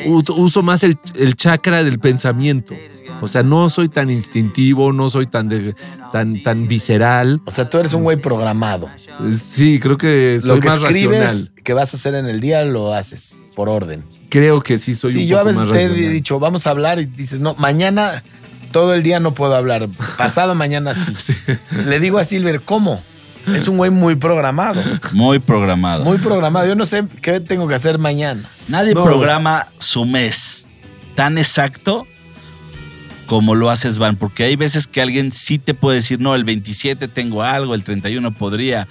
uso 0.06 0.62
más 0.62 0.82
el, 0.84 0.98
el 1.14 1.34
chakra 1.36 1.82
del 1.84 1.98
pensamiento. 1.98 2.74
O 3.20 3.26
sea, 3.28 3.42
no 3.42 3.68
soy 3.68 3.88
tan 3.88 4.10
instintivo, 4.10 4.92
no 4.92 5.10
soy 5.10 5.26
tan, 5.26 5.48
de- 5.48 5.74
tan, 6.12 6.42
tan 6.42 6.68
visceral. 6.68 7.40
O 7.46 7.50
sea, 7.50 7.68
tú 7.68 7.78
eres 7.78 7.92
un 7.92 8.02
güey 8.04 8.16
programado. 8.16 8.88
Sí, 9.34 9.78
creo 9.80 9.98
que 9.98 10.38
soy 10.40 10.56
Lo 10.56 10.60
que 10.60 10.68
más 10.68 10.78
escribes 10.78 11.20
racional. 11.20 11.62
que 11.64 11.72
vas 11.74 11.92
a 11.92 11.96
hacer 11.96 12.14
en 12.14 12.26
el 12.26 12.40
día 12.40 12.64
lo 12.64 12.94
haces 12.94 13.38
por 13.56 13.68
orden. 13.68 14.04
Creo 14.28 14.60
que 14.60 14.78
sí 14.78 14.94
soy 14.94 15.12
sí, 15.12 15.18
un 15.22 15.26
yo 15.26 15.36
a 15.36 15.40
poco 15.40 15.48
veces 15.48 15.64
más 15.64 15.72
te 15.72 15.82
he 15.84 16.08
dicho, 16.10 16.38
vamos 16.38 16.66
a 16.66 16.70
hablar 16.70 17.00
y 17.00 17.06
dices, 17.06 17.40
no, 17.40 17.54
mañana 17.54 18.22
todo 18.70 18.94
el 18.94 19.02
día 19.02 19.20
no 19.20 19.34
puedo 19.34 19.54
hablar. 19.54 19.88
Pasado 20.18 20.54
mañana 20.54 20.94
sí. 20.94 21.12
Sí. 21.16 21.34
Le 21.86 22.00
digo 22.00 22.18
a 22.18 22.24
Silver, 22.24 22.60
¿cómo? 22.62 23.02
Es 23.54 23.66
un 23.66 23.78
güey 23.78 23.90
muy 23.90 24.14
programado. 24.16 24.82
Muy 25.12 25.38
programado. 25.38 26.04
Muy 26.04 26.18
programado. 26.18 26.66
Yo 26.66 26.74
no 26.74 26.84
sé 26.84 27.04
qué 27.22 27.40
tengo 27.40 27.66
que 27.66 27.74
hacer 27.74 27.98
mañana. 27.98 28.42
Nadie 28.68 28.92
No. 28.94 29.04
programa 29.04 29.68
su 29.78 30.04
mes 30.04 30.66
tan 31.14 31.38
exacto 31.38 32.06
como 33.26 33.54
lo 33.54 33.70
haces 33.70 33.98
Van, 33.98 34.16
porque 34.16 34.44
hay 34.44 34.56
veces 34.56 34.86
que 34.86 35.00
alguien 35.02 35.32
sí 35.32 35.58
te 35.58 35.74
puede 35.74 35.96
decir, 35.96 36.18
no, 36.20 36.34
el 36.34 36.44
27 36.44 37.08
tengo 37.08 37.42
algo, 37.42 37.74
el 37.74 37.84
31 37.84 38.32
podría, 38.32 38.88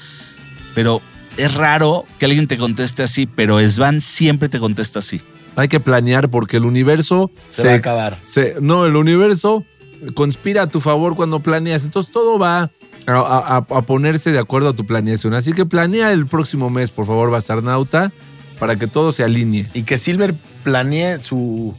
pero 0.76 1.02
es 1.38 1.54
raro 1.56 2.06
que 2.20 2.26
alguien 2.26 2.48
te 2.48 2.58
conteste 2.58 3.02
así, 3.04 3.26
pero 3.26 3.60
Svan 3.68 4.00
siempre 4.00 4.48
te 4.48 4.60
contesta 4.60 5.00
así. 5.00 5.22
Hay 5.58 5.68
que 5.68 5.80
planear 5.82 6.30
porque 6.30 6.56
el 6.58 6.64
universo 6.66 7.30
Se, 7.50 7.68
va 7.68 7.74
a 7.74 7.76
acabar. 7.76 8.18
se- 8.24 8.56
no, 8.62 8.86
el 8.86 8.96
universo 8.96 9.66
conspira 10.14 10.62
a 10.64 10.68
tu 10.68 10.80
favor 10.80 11.16
cuando 11.16 11.40
planeas. 11.42 11.84
Entonces 11.84 12.12
todo 12.12 12.38
va 12.40 12.70
a, 13.08 13.12
a- 13.12 13.58
a 13.58 13.82
ponerse 13.82 14.32
de 14.32 14.40
acuerdo 14.40 14.70
a 14.70 14.74
tu 14.74 14.86
planeación. 14.86 15.34
Así 15.34 15.54
que 15.54 15.66
planea 15.66 16.14
el 16.14 16.28
próximo 16.28 16.70
mes, 16.70 16.92
por 16.92 17.06
favor, 17.08 17.30
Bastarnauta, 17.32 18.12
para 18.60 18.76
que 18.78 18.88
todo 18.88 19.12
se 19.12 19.24
alinee. 19.24 19.68
Y 19.74 19.84
que 19.84 19.98
Silver 19.98 20.36
planee 20.64 21.20
su, 21.20 21.74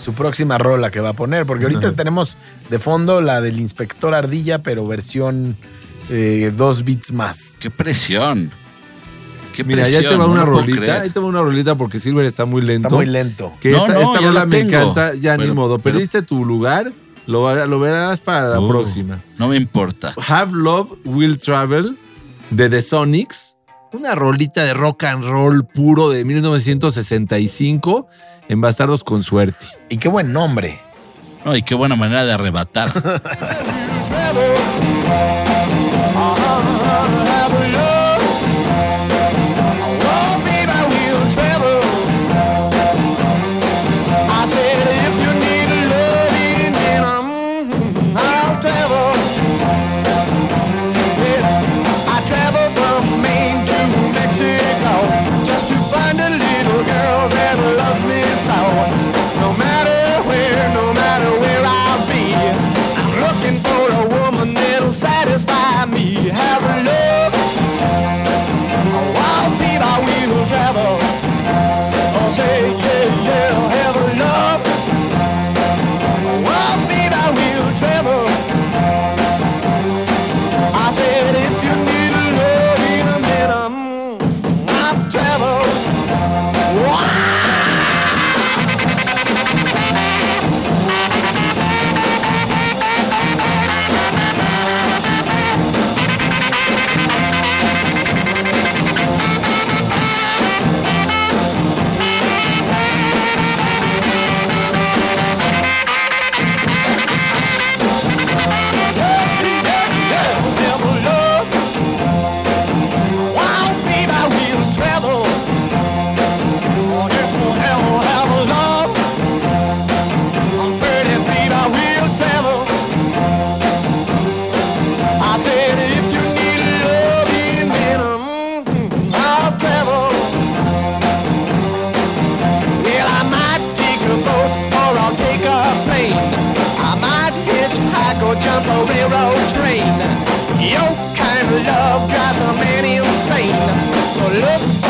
su 0.00 0.14
próxima 0.14 0.56
rola 0.58 0.90
que 0.90 1.00
va 1.00 1.10
a 1.10 1.14
poner. 1.14 1.44
Porque 1.46 1.64
ahorita 1.64 1.88
Ajá. 1.88 1.96
tenemos 1.96 2.36
de 2.70 2.78
fondo 2.78 3.20
la 3.20 3.40
del 3.42 3.60
Inspector 3.60 4.14
Ardilla, 4.14 4.62
pero 4.62 4.86
versión 4.86 5.56
eh, 6.10 6.50
dos 6.56 6.84
bits 6.84 7.12
más. 7.12 7.56
¡Qué 7.60 7.70
presión! 7.70 8.50
¡Qué 9.58 9.64
Mira, 9.64 9.82
presión! 9.82 10.04
ya 10.04 10.10
te 10.10 10.16
va 10.16 10.26
no 10.26 10.30
una 10.32 10.44
rolita. 10.44 10.78
creer. 10.78 10.96
Ahí 11.02 11.10
te 11.10 11.18
va 11.18 11.26
una 11.26 11.42
rolita 11.42 11.74
porque 11.74 11.98
Silver 11.98 12.24
está 12.26 12.44
muy 12.44 12.62
lento. 12.62 12.86
Está 12.86 12.94
muy 12.96 13.06
lento. 13.06 13.52
Que 13.60 13.72
No, 13.72 13.78
esta, 13.78 13.92
no, 13.94 14.00
esta 14.02 14.20
ya 14.20 14.26
rola 14.28 14.40
la 14.40 14.46
me 14.46 14.60
encanta, 14.60 15.14
ya 15.14 15.36
ni 15.36 15.42
Pero- 15.42 15.54
modo. 15.56 15.78
pero- 15.80 15.94
Perdiste 15.94 16.22
tu 16.22 16.44
lugar, 16.44 16.92
lo, 17.26 17.66
lo 17.66 17.80
verás 17.80 18.20
para 18.20 18.48
la 18.50 18.60
Uh, 18.60 18.68
próxima. 18.68 19.18
No 19.36 19.48
me 19.48 19.56
importa. 19.56 20.14
Have 20.28 20.52
Love 20.52 20.92
Will 21.04 21.38
Travel 21.38 21.98
de 22.50 22.68
The 22.70 22.82
Sonics. 22.82 23.56
Una 23.92 24.14
rolita 24.14 24.62
de 24.62 24.74
rock 24.74 25.02
and 25.04 25.24
roll 25.24 25.66
puro 25.66 26.08
de 26.08 26.24
1965 26.24 28.06
en 28.48 28.60
Bastardos 28.60 29.02
con 29.02 29.24
Suerte. 29.24 29.66
Y 29.88 29.98
qué 29.98 30.08
buen 30.08 30.32
nombre. 30.32 30.78
No, 31.44 31.56
y 31.56 31.62
qué 31.62 31.74
buena 31.74 31.96
manera 31.96 32.24
de 32.24 32.32
arrebatar. 32.32 32.92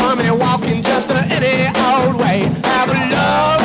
for 0.09 0.15
me 0.23 0.31
walking 0.31 0.81
just 0.81 1.09
any 1.11 1.67
old 1.89 2.15
way. 2.19 2.39
Have 2.65 2.89
a 2.89 2.99
love. 3.13 3.61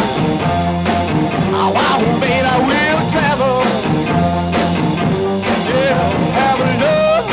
Oh, 1.57 1.71
wow, 1.77 1.99
baby, 2.21 2.45
I 2.45 2.59
will 2.69 3.01
travel. 3.15 3.57
Yeah, 5.71 5.97
have 6.41 6.61
a 6.61 6.71
love. 6.85 7.27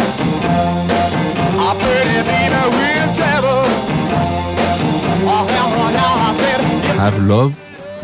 Oh, 1.60 1.74
pretty 1.82 2.19
baby, 2.30 2.56
I 2.56 2.67
will 2.78 3.10
travel. 3.19 3.62
Oh, 5.28 5.43
hell, 5.52 5.71
no, 5.97 6.08
I 6.28 6.34
said, 6.34 6.60
yeah. 6.86 7.04
Have 7.04 7.19
Love 7.28 7.54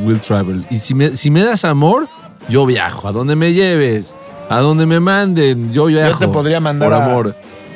Will 0.06 0.20
Travel. 0.20 0.66
Y 0.70 0.78
si 0.78 0.94
me, 0.94 1.16
si 1.16 1.30
me 1.30 1.44
das 1.44 1.64
amor, 1.64 2.08
yo 2.50 2.66
viajo. 2.66 3.08
A 3.08 3.12
donde 3.12 3.36
me 3.36 3.54
lleves, 3.54 4.16
a 4.50 4.58
donde 4.60 4.86
me 4.86 5.00
manden, 5.00 5.72
yo 5.72 5.86
viajo. 5.86 6.20
te 6.20 6.28
podría 6.28 6.60
mandar 6.60 6.90
Por 6.90 7.00
a- 7.00 7.06
amor. 7.06 7.36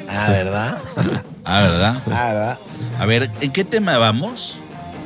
Ah, 0.10 0.26
¿verdad? 0.30 0.78
Ah, 1.44 1.62
¿verdad? 1.62 1.96
Ah, 2.12 2.26
¿verdad? 2.34 2.58
A 3.02 3.06
ver, 3.08 3.32
¿en 3.42 3.52
qué 3.52 3.64
tema 3.64 3.98
vamos? 3.98 4.60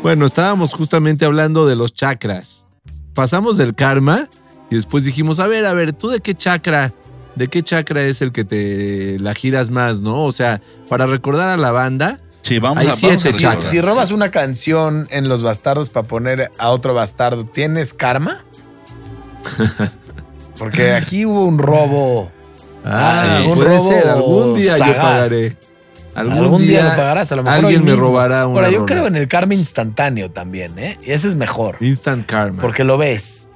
Bueno, 0.04 0.26
estábamos 0.26 0.74
justamente 0.74 1.24
hablando 1.24 1.66
de 1.66 1.78
los 1.78 1.94
chakras. 1.94 2.66
Pasamos 3.14 3.56
del 3.56 3.74
karma 3.74 4.28
y 4.70 4.76
después 4.76 5.06
dijimos, 5.06 5.40
a 5.40 5.48
ver, 5.48 5.66
a 5.66 5.72
ver, 5.72 5.94
¿tú 5.94 6.10
de 6.10 6.20
qué 6.20 6.36
chakra? 6.36 6.92
¿De 7.36 7.48
qué 7.48 7.64
chakra 7.64 8.04
es 8.04 8.22
el 8.22 8.34
que 8.34 8.44
te 8.44 9.18
la 9.20 9.34
giras 9.34 9.70
más, 9.70 10.02
no? 10.02 10.26
O 10.26 10.34
sea, 10.34 10.60
para 10.90 11.06
recordar 11.06 11.48
a 11.50 11.58
la 11.58 11.72
banda, 11.72 12.20
Sí, 12.42 12.60
vamos 12.60 12.84
Hay 12.84 12.90
a 12.90 12.96
siete 12.98 13.16
vamos 13.16 13.26
a 13.26 13.32
Si, 13.32 13.40
chakras. 13.40 13.54
recordar, 13.56 13.72
si 13.72 13.82
robas 13.82 14.10
sí. 14.10 14.14
una 14.14 14.30
canción 14.30 15.08
en 15.10 15.30
Los 15.30 15.42
Bastardos 15.42 15.90
para 15.90 16.06
poner 16.06 16.52
a 16.60 16.72
otro 16.72 16.94
bastardo, 16.94 17.46
¿tienes 17.46 17.94
karma? 17.94 18.44
Porque 20.60 20.94
aquí 20.94 21.26
hubo 21.26 21.46
un 21.46 21.58
robo. 21.58 22.30
Ah, 22.84 23.40
Sí. 23.42 23.48
Un 23.50 23.56
puede 23.56 23.78
robo 23.78 23.90
ser. 23.90 24.08
Algún 24.10 24.54
día 24.56 24.78
yo 24.78 24.86
pagaré. 24.96 25.58
Algún, 26.16 26.66
día, 26.66 26.84
lo 26.84 26.90
pagarás, 26.96 27.32
a 27.32 27.36
lo 27.36 27.44
mejor 27.44 27.60
alguien 27.66 27.82
hoy 27.82 27.86
me 27.88 27.96
robará 27.96 28.48
una 28.48 28.56
Ahora, 28.60 28.70
yo 28.70 28.80
rola. 28.80 28.86
creo 28.86 29.08
en 29.08 29.16
el 29.18 29.28
karma 29.28 29.54
instantáneo 29.54 30.32
también, 30.32 30.78
¿eh? 30.80 30.98
Y 31.04 31.12
ese 31.12 31.28
es 31.28 31.36
mejor. 31.36 31.78
Instant 31.82 32.26
karma. 32.26 32.62
Porque 32.62 32.84
lo 32.86 32.98
ves. 32.98 33.50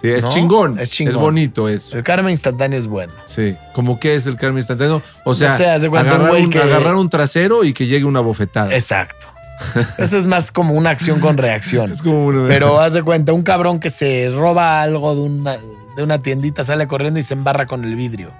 sí, 0.00 0.08
es 0.10 0.24
¿no? 0.24 0.30
chingón. 0.30 0.78
Es 0.78 0.90
chingón. 0.90 1.14
Es 1.14 1.20
bonito 1.20 1.68
eso. 1.68 1.96
El 1.96 2.02
karma 2.02 2.30
instantáneo 2.30 2.78
es 2.78 2.86
bueno. 2.86 3.12
Sí. 3.26 3.54
¿Cómo 3.74 4.00
qué 4.00 4.14
es 4.14 4.26
el 4.26 4.36
karma 4.36 4.58
instantáneo? 4.58 5.02
O 5.24 5.34
sea, 5.34 5.54
O 5.54 5.56
sea, 5.58 5.74
haz 5.74 5.82
de 5.82 5.90
cuenta 5.90 6.14
un 6.14 6.20
agarrar, 6.22 6.40
un, 6.40 6.50
que- 6.50 6.58
agarrar 6.58 6.94
un 6.96 7.08
trasero 7.10 7.64
y 7.64 7.72
que 7.74 7.86
llegue 7.86 8.04
una 8.06 8.20
bofetada. 8.20 8.74
Exacto. 8.74 9.26
Eso 9.98 10.18
es 10.18 10.26
más 10.26 10.52
como 10.52 10.74
una 10.74 10.90
acción 10.90 11.20
con 11.20 11.36
reacción. 11.38 11.90
Es 11.92 12.02
como 12.02 12.26
una- 12.26 12.46
Pero 12.48 12.80
haz 12.80 12.94
de 12.94 13.02
cuenta, 13.02 13.32
un 13.32 13.42
cabrón 13.42 13.78
que 13.80 13.90
se 13.90 14.30
roba 14.34 14.80
algo 14.82 15.14
de 15.14 15.20
una, 15.22 15.56
de 15.96 16.02
una 16.02 16.18
tiendita, 16.20 16.62
sale 16.64 16.86
corriendo 16.86 17.18
y 17.18 17.22
se 17.22 17.34
embarra 17.34 17.66
con 17.66 17.84
el 17.84 17.94
vidrio. 17.96 18.30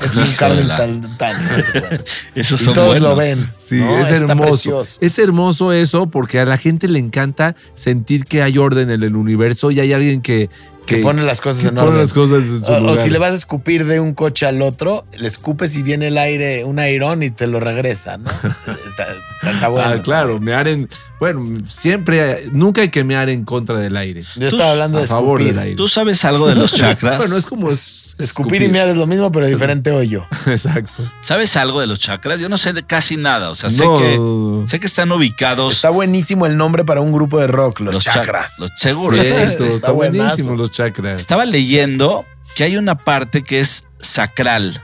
Es 0.00 0.16
un 0.16 0.24
la- 0.48 0.60
instantáneo. 0.60 1.48
Esos 2.34 2.60
Y 2.60 2.64
son 2.64 2.74
todos 2.74 2.88
buenos. 2.88 3.10
lo 3.10 3.16
ven. 3.16 3.36
Sí, 3.58 3.76
¿no? 3.76 3.98
es 3.98 4.10
hermoso. 4.10 4.84
Es 5.00 5.18
hermoso 5.18 5.72
eso 5.72 6.06
porque 6.06 6.38
a 6.40 6.44
la 6.44 6.56
gente 6.56 6.88
le 6.88 6.98
encanta 6.98 7.56
sentir 7.74 8.24
que 8.24 8.42
hay 8.42 8.58
orden 8.58 8.90
en 8.90 9.02
el 9.02 9.16
universo 9.16 9.70
y 9.70 9.80
hay 9.80 9.92
alguien 9.92 10.22
que, 10.22 10.50
Que 10.86 10.98
pone 10.98 11.22
las 11.22 11.40
cosas 11.40 11.62
que 11.62 11.68
en 11.68 11.74
pone 11.74 11.88
orden. 11.88 11.98
las 12.00 12.12
cosas 12.12 12.38
en 12.38 12.64
su 12.64 12.72
O, 12.72 12.96
si 12.96 13.10
le 13.10 13.18
vas 13.18 13.32
a 13.32 13.36
escupir 13.36 13.86
de 13.86 14.00
un 14.00 14.14
coche 14.14 14.46
al 14.46 14.62
otro, 14.62 15.06
le 15.16 15.26
escupes 15.28 15.76
y 15.76 15.82
viene 15.82 16.08
el 16.08 16.18
aire, 16.18 16.64
un 16.64 16.78
airón 16.78 17.22
y 17.22 17.30
te 17.30 17.46
lo 17.46 17.60
regresa, 17.60 18.16
¿no? 18.18 18.30
Está, 18.86 19.06
está 19.52 19.68
bueno. 19.68 19.90
ah, 19.94 20.02
claro, 20.02 20.40
mear 20.40 20.66
en. 20.68 20.88
Bueno, 21.18 21.44
siempre, 21.66 22.44
nunca 22.52 22.82
hay 22.82 22.90
que 22.90 23.02
mear 23.04 23.28
en 23.30 23.44
contra 23.44 23.78
del 23.78 23.96
aire. 23.96 24.22
Yo 24.36 24.48
Tú- 24.50 24.56
estaba 24.56 24.72
hablando 24.72 24.98
A 24.98 25.00
de 25.02 25.06
favor 25.06 25.40
escupir. 25.40 25.54
del 25.54 25.62
aire. 25.64 25.76
¿Tú 25.76 25.88
sabes 25.88 26.24
algo 26.24 26.46
de 26.48 26.54
los 26.54 26.74
chakras? 26.74 27.18
Bueno, 27.18 27.36
es 27.36 27.46
como 27.46 27.70
es- 27.70 28.16
Escupir 28.18 28.62
y 28.62 28.68
mear 28.68 28.88
es 28.88 28.96
lo 28.96 29.06
mismo, 29.06 29.30
pero 29.32 29.46
diferente 29.46 29.90
hoyo. 29.90 30.26
Exacto. 30.46 31.02
¿Sabes 31.20 31.56
algo 31.56 31.80
de 31.80 31.86
los 31.86 32.00
chakras? 32.00 32.40
Yo 32.40 32.48
no 32.48 32.56
sé 32.58 32.72
casi 32.86 33.16
nada. 33.16 33.50
O 33.50 33.54
sea, 33.54 33.68
sé 33.70 33.84
No. 33.84 33.96
que 33.98 34.66
sé 34.66 34.80
que 34.80 34.86
están 34.86 35.12
ubicados 35.12 35.74
Está 35.74 35.90
buenísimo 35.90 36.46
el 36.46 36.56
nombre 36.56 36.84
para 36.84 37.00
un 37.00 37.12
grupo 37.12 37.38
de 37.40 37.46
rock, 37.46 37.80
los, 37.80 37.98
cha- 38.04 38.12
chakras. 38.12 38.58
los- 38.58 38.70
seguro 38.76 39.16
Sí, 39.16 39.22
existe. 39.22 39.64
esto, 39.64 39.66
Está 39.66 39.90
buenísimo 39.92 40.54
los 40.56 40.70
chakras. 40.76 41.20
Estaba 41.20 41.44
leyendo 41.44 42.24
que 42.54 42.64
hay 42.64 42.76
una 42.76 42.96
parte 42.96 43.42
que 43.42 43.60
es 43.60 43.84
sacral, 43.98 44.82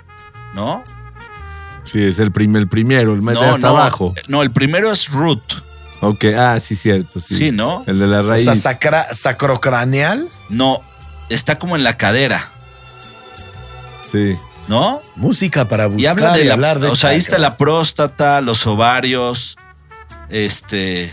¿no? 0.55 0.83
Sí, 1.85 2.03
es 2.03 2.19
el, 2.19 2.31
prim- 2.33 2.57
el 2.57 2.69
primero, 2.69 3.13
el 3.15 3.23
más 3.23 3.35
de 3.35 3.41
No, 3.47 3.55
hasta 3.55 3.69
no. 3.69 3.77
abajo. 3.77 4.15
No, 4.29 4.43
el 4.43 4.51
primero 4.53 4.91
es 4.93 5.11
root. 5.11 5.43
Ok, 6.01 6.25
ah, 6.37 6.59
sí, 6.61 6.75
cierto. 6.77 7.21
Sí, 7.21 7.37
Sí, 7.37 7.51
¿no? 7.53 7.85
El 7.87 7.99
de 7.99 8.07
la 8.07 8.21
O 8.21 8.29
raíz. 8.29 8.45
sea, 8.45 8.55
sacra- 8.55 9.09
sacrocraneal, 9.15 10.29
No, 10.49 10.81
está 11.29 11.57
como 11.59 11.77
en 11.77 11.85
la 11.85 11.97
cadera, 11.97 12.41
Sí. 14.11 14.37
¿no? 14.69 15.01
música 15.17 15.69
para 15.69 15.87
buscar 15.87 16.01
Y 16.03 16.07
habla 16.07 16.37
de 16.37 16.45
la, 16.45 16.55
hablar 16.55 16.81
de 16.81 16.89
o 16.89 16.97
sea, 16.97 17.11
ahí 17.11 17.17
está 17.19 17.39
la 17.39 17.57
próstata, 17.57 18.41
los 18.41 18.67
ovarios, 18.67 19.57
este, 20.29 21.13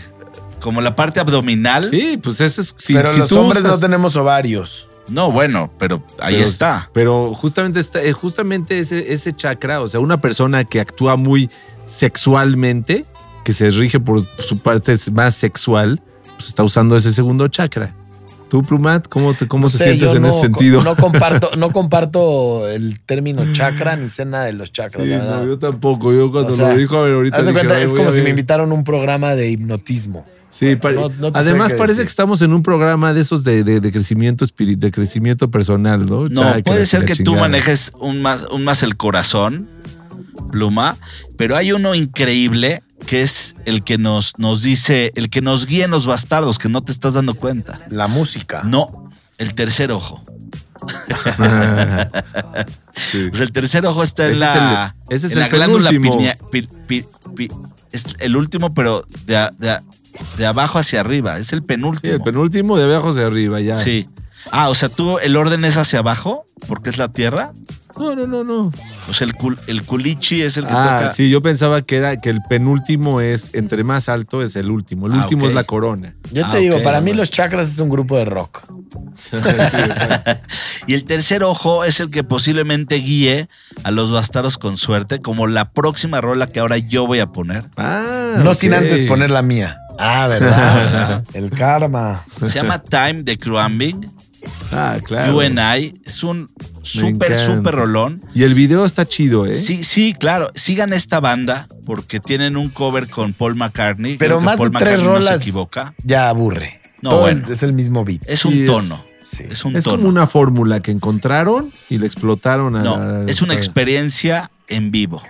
como 0.60 0.80
la 0.80 0.94
parte 0.94 1.18
abdominal. 1.20 1.84
Sí, 1.84 2.18
pues 2.22 2.40
ese 2.40 2.60
es. 2.60 2.74
Si, 2.78 2.94
Pero 2.94 3.10
si 3.10 3.18
los 3.20 3.28
tú 3.28 3.38
hombres 3.40 3.60
usas- 3.62 3.72
no 3.72 3.78
tenemos 3.80 4.14
ovarios. 4.16 4.88
No, 5.08 5.32
bueno, 5.32 5.72
pero 5.78 6.04
ahí 6.20 6.34
pero- 6.34 6.46
está. 6.46 6.90
Pero 6.92 7.34
justamente, 7.34 7.80
está, 7.80 8.00
eh, 8.02 8.12
justamente 8.12 8.78
ese, 8.78 9.12
ese 9.12 9.32
chakra, 9.34 9.80
o 9.80 9.88
sea, 9.88 9.98
una 9.98 10.18
persona 10.20 10.62
que 10.64 10.78
actúa 10.80 11.16
muy 11.16 11.50
sexualmente, 12.14 13.04
que 13.44 13.52
se 13.52 13.70
rige 13.70 14.00
por 14.00 14.24
su 14.38 14.58
parte 14.58 14.94
más 15.12 15.34
sexual, 15.34 16.00
pues 16.36 16.48
está 16.48 16.62
usando 16.64 16.96
ese 16.96 17.12
segundo 17.12 17.48
chakra. 17.48 17.94
¿Tú, 18.48 18.62
Plumat, 18.62 19.06
cómo 19.08 19.32
te, 19.34 19.46
cómo 19.46 19.66
No 19.66 19.70
te 19.70 19.78
sé, 19.78 19.84
sientes 19.84 20.12
en 20.12 20.22
no, 20.22 20.28
ese 20.28 20.40
sentido? 20.40 20.82
No 20.82 20.96
comparto, 20.96 21.50
no 21.56 21.70
comparto 21.70 22.68
el 22.68 22.98
término 23.00 23.44
chakra 23.52 23.94
ni 23.94 24.08
sé 24.08 24.24
nada 24.24 24.44
de 24.46 24.52
los 24.54 24.72
chakras. 24.72 25.04
Sí, 25.04 25.08
la 25.10 25.18
no, 25.18 25.24
verdad. 25.24 25.46
yo 25.46 25.58
tampoco. 25.60 26.12
Yo 26.12 26.32
cuando 26.32 26.52
O 26.52 26.56
sea, 26.56 26.70
lo 26.70 26.76
dijo, 26.76 26.96
a 26.96 27.02
ver, 27.02 27.14
ahorita. 27.14 27.36
Haz 27.36 27.46
de 27.46 27.52
dije, 27.52 27.64
cuenta, 27.64 27.78
"Ay, 27.80 27.86
es 27.86 27.94
como 27.94 28.10
si 28.10 28.18
me 28.18 28.22
ver". 28.24 28.30
invitaron 28.30 28.72
a 28.72 28.74
un 28.74 28.82
programa 28.82 29.36
de 29.36 29.50
hipnotismo. 29.50 30.26
Sí, 30.50 30.74
pare- 30.76 30.96
No- 30.96 31.08
no 31.08 31.32
te 31.32 31.38
sé 31.42 31.48
además 31.48 31.72
parece 31.74 31.92
decir. 31.92 32.04
que 32.04 32.08
estamos 32.10 32.42
en 32.42 32.52
un 32.52 32.62
programa 32.62 33.12
de 33.14 33.20
esos 33.20 33.44
de, 33.44 33.62
de- 33.64 33.80
de 33.80 33.92
crecimiento 33.92 34.44
espiri- 34.44 34.76
de 34.76 34.90
crecimiento 34.90 35.50
personal, 35.50 36.04
¿no? 36.06 36.28
No, 36.28 36.62
puede 36.64 36.84
ser 36.86 37.00
la 37.00 37.06
que 37.06 37.16
tú 37.16 37.36
manejes 37.36 37.92
un 38.00 38.20
más, 38.20 38.46
un 38.50 38.64
más 38.64 38.82
el 38.82 38.96
corazón, 38.96 39.68
pluma, 40.50 40.96
pero 41.36 41.56
hay 41.56 41.70
uno 41.72 41.94
increíble 41.94 42.82
que 43.06 43.22
es 43.22 43.54
el 43.64 43.84
que 43.84 43.96
nos, 43.96 44.38
nos 44.38 44.62
dice, 44.62 45.12
el 45.14 45.30
que 45.30 45.40
nos 45.40 45.66
guía 45.66 45.84
en 45.84 45.90
los 45.92 46.06
bastardos, 46.06 46.58
que 46.58 46.68
no 46.68 46.82
te 46.82 46.90
estás 46.92 47.14
dando 47.14 47.34
cuenta. 47.34 47.78
La 47.88 48.08
música. 48.08 48.62
No, 48.64 49.10
el 49.38 49.54
tercer 49.54 49.92
ojo. 49.92 50.22
Sí. 52.92 53.28
Pues 53.30 53.40
el 53.40 53.52
tercer 53.52 53.86
ojo 53.86 54.02
está 54.02 54.26
en 54.26 54.32
Ese 54.32 54.44
es 54.44 54.54
la, 54.54 54.94
el- 55.08 55.14
ese 55.16 55.26
es 55.26 55.32
en 55.32 55.38
el 55.38 55.42
la 55.44 55.48
glándula 55.48 55.90
penúltimo. 55.90 56.16
pineal. 56.18 56.38
pi- 56.50 56.68
pi- 56.86 57.04
pi- 57.36 57.48
es 57.92 58.04
el 58.18 58.36
último, 58.36 58.72
pero 58.74 59.04
de, 59.26 59.48
de 59.58 59.70
a- 59.70 59.82
de 60.38 60.46
abajo 60.46 60.78
hacia 60.78 61.00
arriba. 61.00 61.38
Es 61.38 61.52
el 61.52 61.60
Sí, 61.60 61.66
penúltimo. 61.66 62.14
el 62.14 62.20
penúltimo 62.22 62.76
de 62.78 62.84
abajo 62.84 63.10
hacia 63.10 63.26
arriba, 63.26 63.60
ya. 63.60 63.74
Sí. 63.74 64.08
Ah, 64.52 64.68
o 64.70 64.74
sea, 64.74 64.88
tú 64.88 65.18
el 65.18 65.36
orden 65.36 65.64
es 65.64 65.76
hacia 65.76 65.98
abajo, 65.98 66.46
porque 66.66 66.88
es 66.90 66.96
la 66.98 67.12
tierra. 67.12 67.52
No, 67.98 68.14
no, 68.16 68.26
no, 68.26 68.42
no. 68.44 68.72
O 69.08 69.12
sea, 69.12 69.26
el, 69.26 69.34
cul- 69.34 69.60
el 69.66 69.82
culichi 69.82 70.40
es 70.40 70.56
el 70.56 70.64
que 70.66 70.72
Ah, 70.72 71.00
toca. 71.00 71.12
sí, 71.12 71.28
yo 71.28 71.42
pensaba 71.42 71.82
que 71.82 71.96
era 71.98 72.18
que 72.18 72.30
el 72.30 72.40
penúltimo 72.48 73.20
es, 73.20 73.50
entre 73.54 73.84
más 73.84 74.08
alto 74.08 74.42
es 74.42 74.56
el 74.56 74.70
último. 74.70 75.08
El 75.08 75.14
Ah, 75.14 75.16
último 75.24 75.46
es 75.46 75.52
la 75.52 75.64
corona. 75.64 76.14
Yo 76.32 76.42
te 76.50 76.56
Ah, 76.56 76.60
digo, 76.60 76.82
para 76.82 77.00
mí 77.02 77.12
los 77.12 77.30
chakras 77.30 77.68
es 77.68 77.78
un 77.80 77.90
grupo 77.90 78.16
de 78.16 78.24
rock. 78.24 78.62
Y 80.86 80.94
el 80.94 81.04
tercer 81.04 81.44
ojo 81.44 81.84
es 81.84 82.00
el 82.00 82.10
que 82.10 82.24
posiblemente 82.24 82.96
guíe 82.96 83.48
a 83.84 83.90
los 83.90 84.10
bastardos 84.10 84.58
con 84.58 84.76
suerte, 84.76 85.20
como 85.20 85.46
la 85.46 85.70
próxima 85.72 86.20
rola 86.20 86.46
que 86.46 86.60
ahora 86.60 86.78
yo 86.78 87.06
voy 87.06 87.20
a 87.20 87.26
poner. 87.30 87.68
Ah, 87.76 88.34
no 88.38 88.54
sin 88.54 88.72
antes 88.74 89.04
poner 89.04 89.30
la 89.30 89.42
mía. 89.42 89.76
Ah, 90.02 90.26
¿verdad? 90.28 91.24
El 91.34 91.50
karma. 91.50 92.24
Se 92.46 92.48
llama 92.58 92.78
Time 92.78 93.22
de 93.22 93.36
Cruambing. 93.38 94.10
Ah, 94.72 94.96
claro. 95.04 95.32
You 95.34 95.40
and 95.42 95.58
I. 95.58 96.00
Es 96.04 96.22
un 96.24 96.48
súper, 96.82 97.34
súper 97.34 97.74
rolón. 97.74 98.24
Y 98.34 98.44
el 98.44 98.54
video 98.54 98.84
está 98.86 99.04
chido, 99.06 99.44
¿eh? 99.44 99.54
Sí, 99.54 99.82
sí, 99.84 100.14
claro. 100.18 100.50
Sigan 100.54 100.92
esta 100.94 101.20
banda 101.20 101.68
porque 101.84 102.20
tienen 102.20 102.56
un 102.56 102.70
cover 102.70 103.08
con 103.10 103.34
Paul 103.34 103.56
McCartney. 103.56 104.16
Pero 104.16 104.36
Creo 104.36 104.40
más 104.40 104.56
Paul 104.56 104.70
de 104.70 104.78
tres 104.78 104.88
McCartney 105.00 105.06
No 105.06 105.18
rolas. 105.18 105.28
se 105.28 105.48
equivoca. 105.48 105.94
Ya 106.04 106.28
aburre. 106.30 106.80
No, 107.02 107.10
Todo 107.10 107.20
bueno. 107.20 107.46
es 107.50 107.62
el 107.62 107.72
mismo 107.74 108.04
beat. 108.04 108.22
Es 108.26 108.40
Sí, 108.40 108.48
un 108.48 108.54
es- 108.60 108.66
tono. 108.66 109.04
Sí. 109.20 109.44
Es 109.50 109.64
un 109.66 109.76
Es 109.76 109.84
tono. 109.84 109.96
como 109.98 110.08
una 110.08 110.26
fórmula 110.26 110.80
que 110.80 110.90
encontraron 110.92 111.70
y 111.90 111.98
la 111.98 112.06
explotaron 112.06 112.76
a 112.76 112.82
No, 112.82 112.96
la- 112.96 113.24
es 113.30 113.42
una 113.42 113.52
experiencia 113.52 114.50
en 114.68 114.90
vivo. 114.90 115.20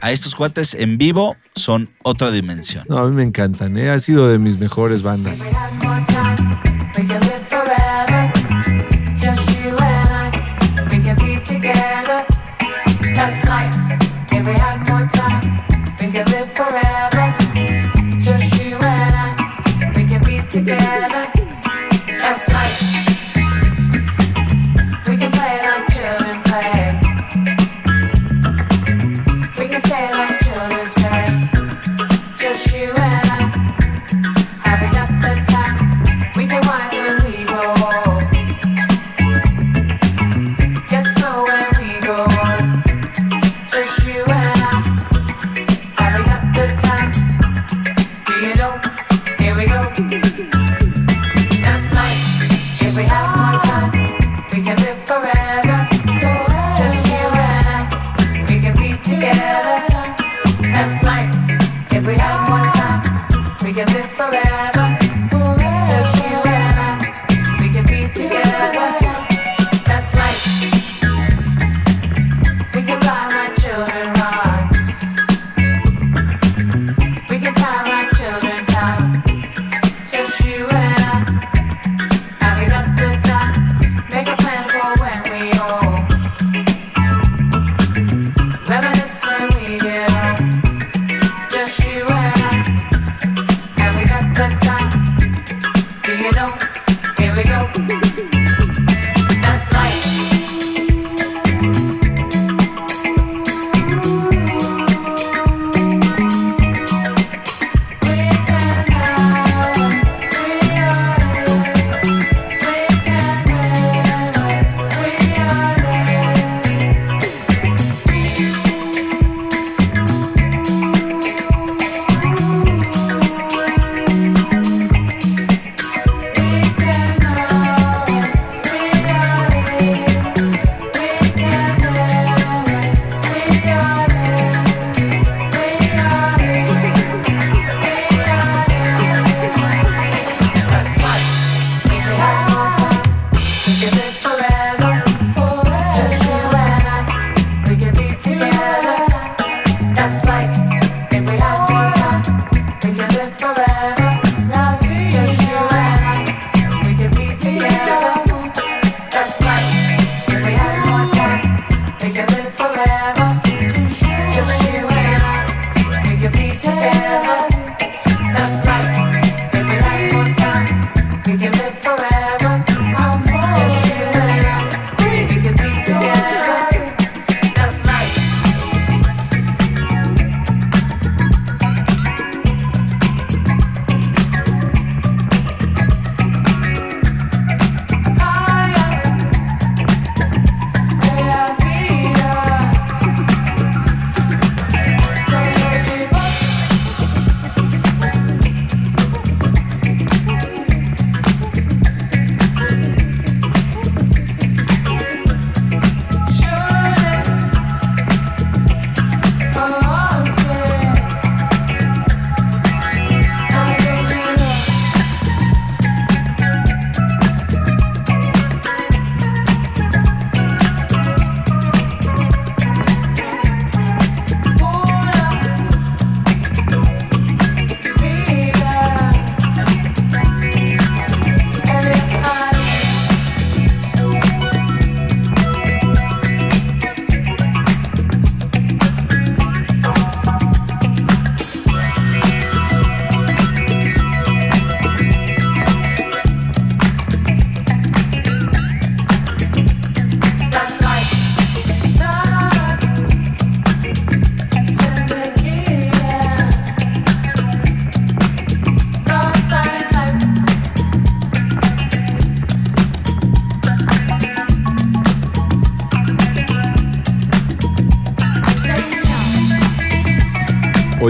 A 0.00 0.12
estos 0.12 0.34
cuates 0.34 0.74
en 0.74 0.98
vivo 0.98 1.36
son 1.54 1.88
otra 2.02 2.30
dimensión. 2.30 2.84
No, 2.88 2.98
a 2.98 3.06
mí 3.06 3.14
me 3.14 3.22
encantan, 3.22 3.76
¿eh? 3.76 3.90
Ha 3.90 4.00
sido 4.00 4.28
de 4.28 4.38
mis 4.38 4.58
mejores 4.58 5.02
bandas. 5.02 5.40
we 14.50 14.58
had 14.58 14.78
more 14.88 15.06
time, 15.12 15.40
we 16.00 16.10
could 16.10 16.28
live 16.30 16.50
forever. 16.54 17.34
Just 18.18 18.60
you 18.60 18.76
and 18.76 19.14
I, 19.14 19.92
we 19.94 20.04
could 20.04 20.24
be 20.24 20.40
together. 20.50 21.26
That's 22.18 22.48
life. 22.48 23.09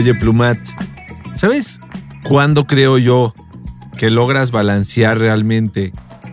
Oye, 0.00 0.14
Plumat, 0.14 0.56
¿sabes 1.32 1.78
cuándo 2.26 2.64
creo 2.64 2.96
yo 2.96 3.34
que 3.98 4.08
logras 4.08 4.50
balancear 4.50 5.18
realmente 5.18 5.92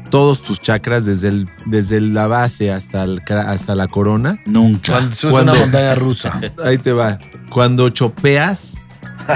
todos 0.09 0.41
tus 0.41 0.61
chakras 0.61 1.03
desde, 1.03 1.27
el, 1.27 1.49
desde 1.65 1.99
la 1.99 2.27
base 2.27 2.71
hasta, 2.71 3.03
el 3.03 3.21
hasta 3.29 3.75
la 3.75 3.87
corona? 3.87 4.39
Nunca. 4.45 4.93
Cuando 4.93 5.17
¿Cuándo? 5.31 5.51
una 5.51 5.59
montaña 5.59 5.95
rusa. 5.95 6.39
Ahí 6.63 6.77
te 6.77 6.93
va. 6.93 7.19
Cuando 7.49 7.89
chopeas 7.89 8.85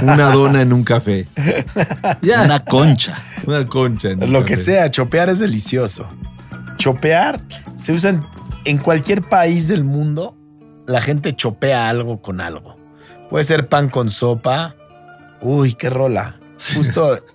una 0.02 0.32
dona 0.32 0.62
en 0.62 0.72
un 0.72 0.86
café. 0.86 1.28
Ya. 2.22 2.44
Una 2.44 2.62
concha. 2.62 3.22
Una 3.46 3.66
concha. 3.66 4.12
en 4.12 4.24
un 4.24 4.32
Lo 4.32 4.46
que 4.46 4.56
sea, 4.56 4.90
chopear 4.90 5.28
es 5.28 5.40
delicioso. 5.40 6.08
Chopear 6.78 7.42
se 7.76 7.92
usa 7.92 8.12
en, 8.12 8.22
en 8.64 8.78
cualquier 8.78 9.24
país 9.24 9.68
del 9.68 9.84
mundo. 9.84 10.38
La 10.88 11.02
gente 11.02 11.36
chopea 11.36 11.90
algo 11.90 12.22
con 12.22 12.40
algo. 12.40 12.81
Puede 13.32 13.44
ser 13.46 13.68
pan 13.68 13.90
con 13.90 14.12
sopa. 14.12 14.76
Uy, 15.42 15.74
qué 15.74 15.90
rola. 15.90 16.40
Justo. 16.76 17.18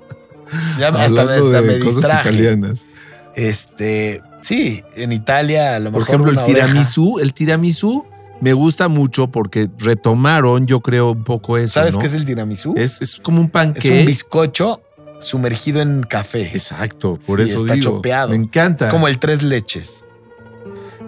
Ya 0.79 0.93
me- 0.93 1.01
hasta, 1.01 1.23
hasta 1.23 1.61
me 1.61 1.73
de 1.73 1.79
cosas 1.81 1.97
distraje. 1.97 2.29
italianas. 2.31 2.87
Este, 3.35 4.23
sí, 4.41 4.85
en 4.95 5.11
Italia 5.11 5.75
a 5.75 5.81
lo 5.81 5.91
Por 5.91 6.03
mejor 6.03 6.09
ejemplo, 6.15 6.31
el 6.31 6.39
oreja. 6.39 6.67
tiramisú, 6.69 7.19
el 7.19 7.35
tiramisú 7.35 8.07
me 8.41 8.53
gusta 8.53 8.87
mucho 8.87 9.27
porque 9.27 9.69
retomaron, 9.79 10.65
yo 10.67 10.81
creo, 10.83 11.11
un 11.11 11.25
poco 11.25 11.59
eso. 11.59 11.75
¿Sabes 11.75 11.95
¿no? 11.95 12.01
qué 12.01 12.07
es 12.07 12.15
el 12.15 12.25
tiramisú? 12.25 12.75
Es, 12.77 13.03
es 13.03 13.17
como 13.17 13.41
un 13.41 13.47
Es 13.47 13.51
panque. 13.51 13.91
un 13.99 14.07
bizcocho 14.07 14.83
sumergido 15.19 15.81
en 15.83 16.05
café. 16.05 16.43
Exacto, 16.53 17.19
por 17.27 17.39
Sí, 17.45 17.51
eso 17.51 17.63
está 17.63 17.75
digo. 17.75 17.97
chopeado. 17.97 18.29
Me 18.29 18.37
encanta. 18.37 18.85
Es 18.87 18.91
como 18.93 19.09
el 19.09 19.19
tres 19.19 19.43
leches. 19.43 20.05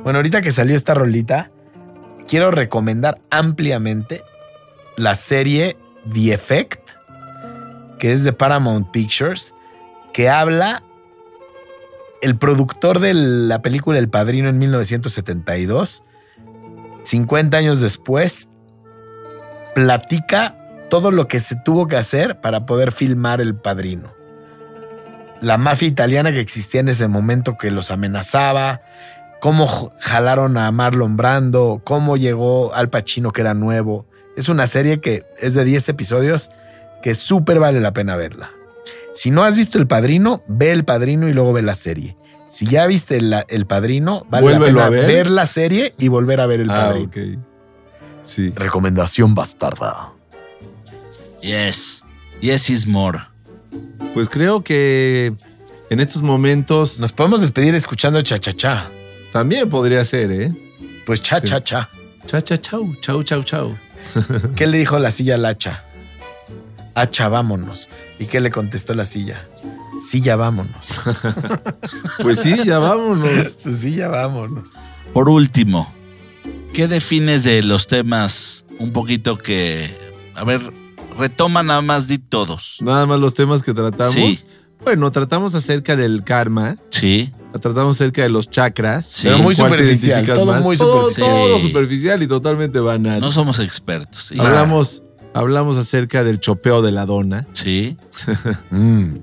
Bueno, 0.02 0.18
ahorita 0.18 0.42
que 0.42 0.50
salió 0.50 0.74
esta 0.74 0.94
rolita, 0.94 1.52
quiero 2.26 2.50
recomendar 2.50 3.20
ampliamente 3.30 4.22
la 4.98 5.14
serie 5.14 5.76
The 6.12 6.34
Effect, 6.34 6.90
que 7.98 8.12
es 8.12 8.24
de 8.24 8.32
Paramount 8.32 8.90
Pictures, 8.90 9.54
que 10.12 10.28
habla 10.28 10.82
el 12.20 12.36
productor 12.36 12.98
de 12.98 13.14
la 13.14 13.62
película 13.62 13.98
El 13.98 14.08
Padrino 14.08 14.48
en 14.48 14.58
1972, 14.58 16.04
50 17.04 17.56
años 17.56 17.80
después, 17.80 18.50
platica 19.74 20.56
todo 20.90 21.10
lo 21.10 21.28
que 21.28 21.40
se 21.40 21.56
tuvo 21.56 21.86
que 21.86 21.96
hacer 21.96 22.40
para 22.40 22.66
poder 22.66 22.92
filmar 22.92 23.40
El 23.40 23.54
Padrino 23.54 24.18
la 25.40 25.58
mafia 25.58 25.88
italiana 25.88 26.32
que 26.32 26.40
existía 26.40 26.80
en 26.80 26.88
ese 26.88 27.08
momento 27.08 27.56
que 27.56 27.70
los 27.70 27.90
amenazaba, 27.90 28.82
cómo 29.40 29.66
jalaron 30.00 30.56
a 30.56 30.70
Marlon 30.72 31.16
Brando, 31.16 31.80
cómo 31.84 32.16
llegó 32.16 32.74
Al 32.74 32.90
Pacino 32.90 33.32
que 33.32 33.42
era 33.42 33.54
nuevo. 33.54 34.06
Es 34.38 34.48
una 34.48 34.68
serie 34.68 35.00
que 35.00 35.24
es 35.40 35.54
de 35.54 35.64
10 35.64 35.88
episodios 35.88 36.50
que 37.02 37.16
súper 37.16 37.58
vale 37.58 37.80
la 37.80 37.92
pena 37.92 38.14
verla. 38.14 38.52
Si 39.12 39.32
no 39.32 39.42
has 39.42 39.56
visto 39.56 39.78
El 39.78 39.88
Padrino, 39.88 40.44
ve 40.46 40.70
El 40.70 40.84
Padrino 40.84 41.28
y 41.28 41.32
luego 41.32 41.52
ve 41.52 41.62
la 41.62 41.74
serie. 41.74 42.16
Si 42.46 42.66
ya 42.66 42.86
viste 42.86 43.20
la- 43.20 43.44
El 43.48 43.66
Padrino, 43.66 44.24
vale 44.30 44.42
Vuélvelo 44.42 44.78
la 44.80 44.90
pena 44.90 45.06
ver. 45.08 45.28
la 45.28 45.44
serie 45.44 45.92
y 45.98 46.06
volver 46.06 46.40
a 46.40 46.46
ver 46.46 46.60
El 46.60 46.70
Ah, 46.70 46.74
Padrino. 46.86 47.08
ok. 47.08 47.40
Sí. 48.22 48.52
Recomendación 48.54 49.34
bastarda. 49.34 50.12
Yes. 51.42 52.04
Yes 52.40 52.70
is 52.70 52.86
more. 52.86 53.18
Pues 54.14 54.28
creo 54.28 54.62
que 54.62 55.32
en 55.90 55.98
estos 56.00 56.22
momentos 56.22 57.00
Nos 57.00 57.10
podemos 57.12 57.40
despedir 57.40 57.74
escuchando 57.74 58.22
cha 58.22 58.38
cha 58.38 58.52
cha. 58.52 58.88
también 59.32 59.68
podría 59.68 60.04
ser, 60.04 60.30
¿eh? 60.30 60.54
Pues 61.06 61.20
cha 61.22 61.40
Sí. 61.40 61.48
cha 61.48 61.60
cha. 61.62 61.88
¿Qué 64.56 64.66
le 64.66 64.78
dijo 64.78 64.98
la 64.98 65.10
silla 65.10 65.34
al 65.34 65.44
hacha? 65.44 65.84
Hacha, 66.94 67.28
vámonos. 67.28 67.88
¿Y 68.18 68.26
qué 68.26 68.40
le 68.40 68.50
contestó 68.50 68.94
la 68.94 69.04
silla? 69.04 69.46
Sí, 69.98 70.20
ya 70.20 70.36
vámonos. 70.36 71.00
Pues 72.22 72.40
sí, 72.40 72.56
ya 72.64 72.78
vámonos. 72.78 73.58
Pues 73.62 73.78
sí, 73.78 73.96
ya 73.96 74.08
vámonos. 74.08 74.72
Por 75.12 75.28
último, 75.28 75.92
¿qué 76.72 76.88
defines 76.88 77.44
de 77.44 77.62
los 77.62 77.86
temas 77.86 78.64
un 78.78 78.92
poquito 78.92 79.38
que, 79.38 79.90
a 80.34 80.44
ver, 80.44 80.60
retoma 81.16 81.62
nada 81.62 81.82
más 81.82 82.08
di 82.08 82.18
todos? 82.18 82.78
Nada 82.80 83.06
más 83.06 83.20
los 83.20 83.34
temas 83.34 83.62
que 83.62 83.72
tratamos. 83.72 84.12
Sí. 84.12 84.38
Bueno, 84.84 85.10
tratamos 85.12 85.54
acerca 85.54 85.96
del 85.96 86.24
karma, 86.24 86.76
Sí, 86.90 87.30
tratamos 87.60 87.96
acerca 87.96 88.22
de 88.22 88.28
los 88.28 88.50
chakras. 88.50 89.06
Sí. 89.06 89.24
Pero 89.28 89.38
muy 89.38 89.54
¿Cuál 89.54 89.72
te 89.72 89.78
superficial. 89.78 90.26
Todo 90.26 90.46
más? 90.46 90.62
muy 90.62 90.76
superficial. 90.76 91.28
Todo, 91.28 91.58
Sí. 91.60 91.66
superficial 91.68 92.22
y 92.22 92.26
totalmente 92.26 92.80
banal. 92.80 93.20
no 93.20 93.30
somos 93.30 93.58
expertos. 93.58 94.28
Sí, 94.28 94.36
hablamos, 94.40 95.02
hablamos 95.34 95.76
acerca 95.76 96.24
del 96.24 96.40
chopeo 96.40 96.80
de 96.82 96.92
la 96.92 97.06
dona. 97.06 97.46
sí. 97.52 97.96
Mm, 98.70 99.14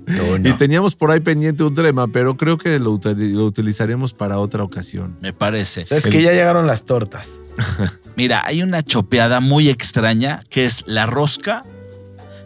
Y 0.45 0.53
teníamos 0.53 0.95
por 0.95 1.11
ahí 1.11 1.19
pendiente 1.19 1.63
un 1.63 1.73
tema, 1.73 2.07
pero 2.07 2.35
creo 2.37 2.57
que 2.57 2.77
lo, 2.79 2.93
util- 2.93 3.33
lo 3.33 3.45
utilizaremos 3.45 4.13
para 4.13 4.37
otra 4.39 4.63
ocasión. 4.63 5.17
me 5.21 5.33
parece. 5.33 5.85
¿Sabes 5.85 6.05
que 6.05 6.21
ya 6.21 6.31
llegaron 6.31 6.67
las 6.67 6.85
tortas? 6.85 7.39
Mira, 8.15 8.43
hay 8.45 8.61
una 8.63 8.81
chopeada 8.83 9.39
muy 9.39 9.69
extraña 9.69 10.41
que 10.49 10.65
es 10.65 10.83
la 10.87 11.05
rosca. 11.05 11.63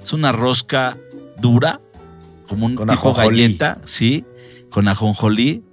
Es 0.02 0.14
una 0.14 0.32
rosca 0.32 0.98
dura, 1.40 1.80
como 2.50 2.66
un 2.66 2.76
Con 2.76 2.90
tipo 2.90 3.10
ajonjolí. 3.12 3.42
galleta, 3.44 3.80
sí, 3.86 4.26
con 4.70 4.88
ajonjolí. 4.90 5.64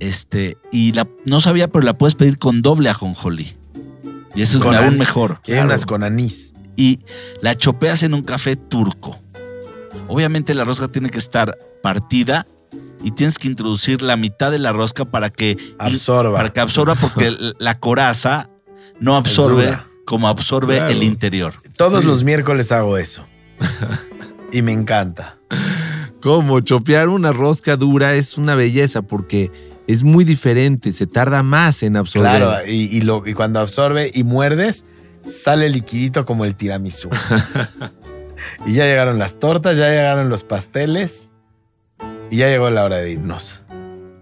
Este, 0.00 0.58
y 0.72 0.92
la, 0.92 1.08
no 1.24 1.40
sabía, 1.40 1.68
pero 1.68 1.84
la 1.84 1.96
puedes 1.96 2.14
pedir 2.16 2.38
con 2.38 2.60
doble 2.60 2.90
ajonjolí. 2.90 3.56
Y 4.34 4.42
eso 4.42 4.58
es 4.58 4.64
aún 4.64 4.98
mejor. 4.98 5.40
Que 5.42 5.54
hay 5.54 5.64
unas 5.64 5.86
con 5.86 6.02
anís. 6.02 6.52
Y 6.76 6.98
la 7.40 7.56
chopeas 7.56 8.02
en 8.02 8.12
un 8.14 8.22
café 8.22 8.56
turco. 8.56 9.18
Obviamente 10.08 10.52
la 10.54 10.64
rosca 10.64 10.88
tiene 10.88 11.08
que 11.08 11.18
estar 11.18 11.56
partida 11.82 12.46
y 13.02 13.12
tienes 13.12 13.38
que 13.38 13.46
introducir 13.48 14.02
la 14.02 14.16
mitad 14.16 14.50
de 14.50 14.58
la 14.58 14.72
rosca 14.72 15.04
para 15.04 15.30
que 15.30 15.56
Absorba. 15.78 16.36
para 16.36 16.48
que 16.52 16.60
absorba 16.60 16.94
porque 16.96 17.32
la 17.58 17.78
coraza 17.78 18.50
no 19.00 19.16
absorbe 19.16 19.78
como 20.04 20.26
absorbe 20.28 20.76
Claro. 20.76 20.90
el 20.90 21.02
interior. 21.04 21.54
Todos 21.76 22.02
Sí. 22.02 22.08
los 22.08 22.24
miércoles 22.24 22.72
hago 22.72 22.98
eso. 22.98 23.24
y 24.52 24.60
me 24.62 24.72
encanta. 24.72 25.38
Como 26.24 26.60
chopear 26.60 27.10
una 27.10 27.32
rosca 27.34 27.76
dura 27.76 28.14
es 28.14 28.38
una 28.38 28.54
belleza 28.54 29.02
porque 29.02 29.52
es 29.86 30.04
muy 30.04 30.24
diferente, 30.24 30.94
se 30.94 31.06
tarda 31.06 31.42
más 31.42 31.82
en 31.82 31.98
absorber. 31.98 32.38
Claro, 32.38 32.66
y, 32.66 32.84
y 32.96 33.02
lo, 33.02 33.26
y 33.26 33.34
cuando 33.34 33.60
absorbe 33.60 34.10
y 34.14 34.24
muerdes, 34.24 34.86
sale 35.22 35.68
liquidito 35.68 36.24
como 36.24 36.46
el 36.46 36.54
tiramisú. 36.54 37.10
y 38.66 38.72
ya 38.72 38.86
llegaron 38.86 39.18
las 39.18 39.38
tortas, 39.38 39.76
ya 39.76 39.90
llegaron 39.90 40.30
los 40.30 40.44
pasteles 40.44 41.28
y 42.30 42.38
ya 42.38 42.48
llegó 42.48 42.70
la 42.70 42.84
hora 42.84 42.96
de 42.96 43.10
irnos. 43.10 43.64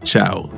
Chao. 0.02 0.50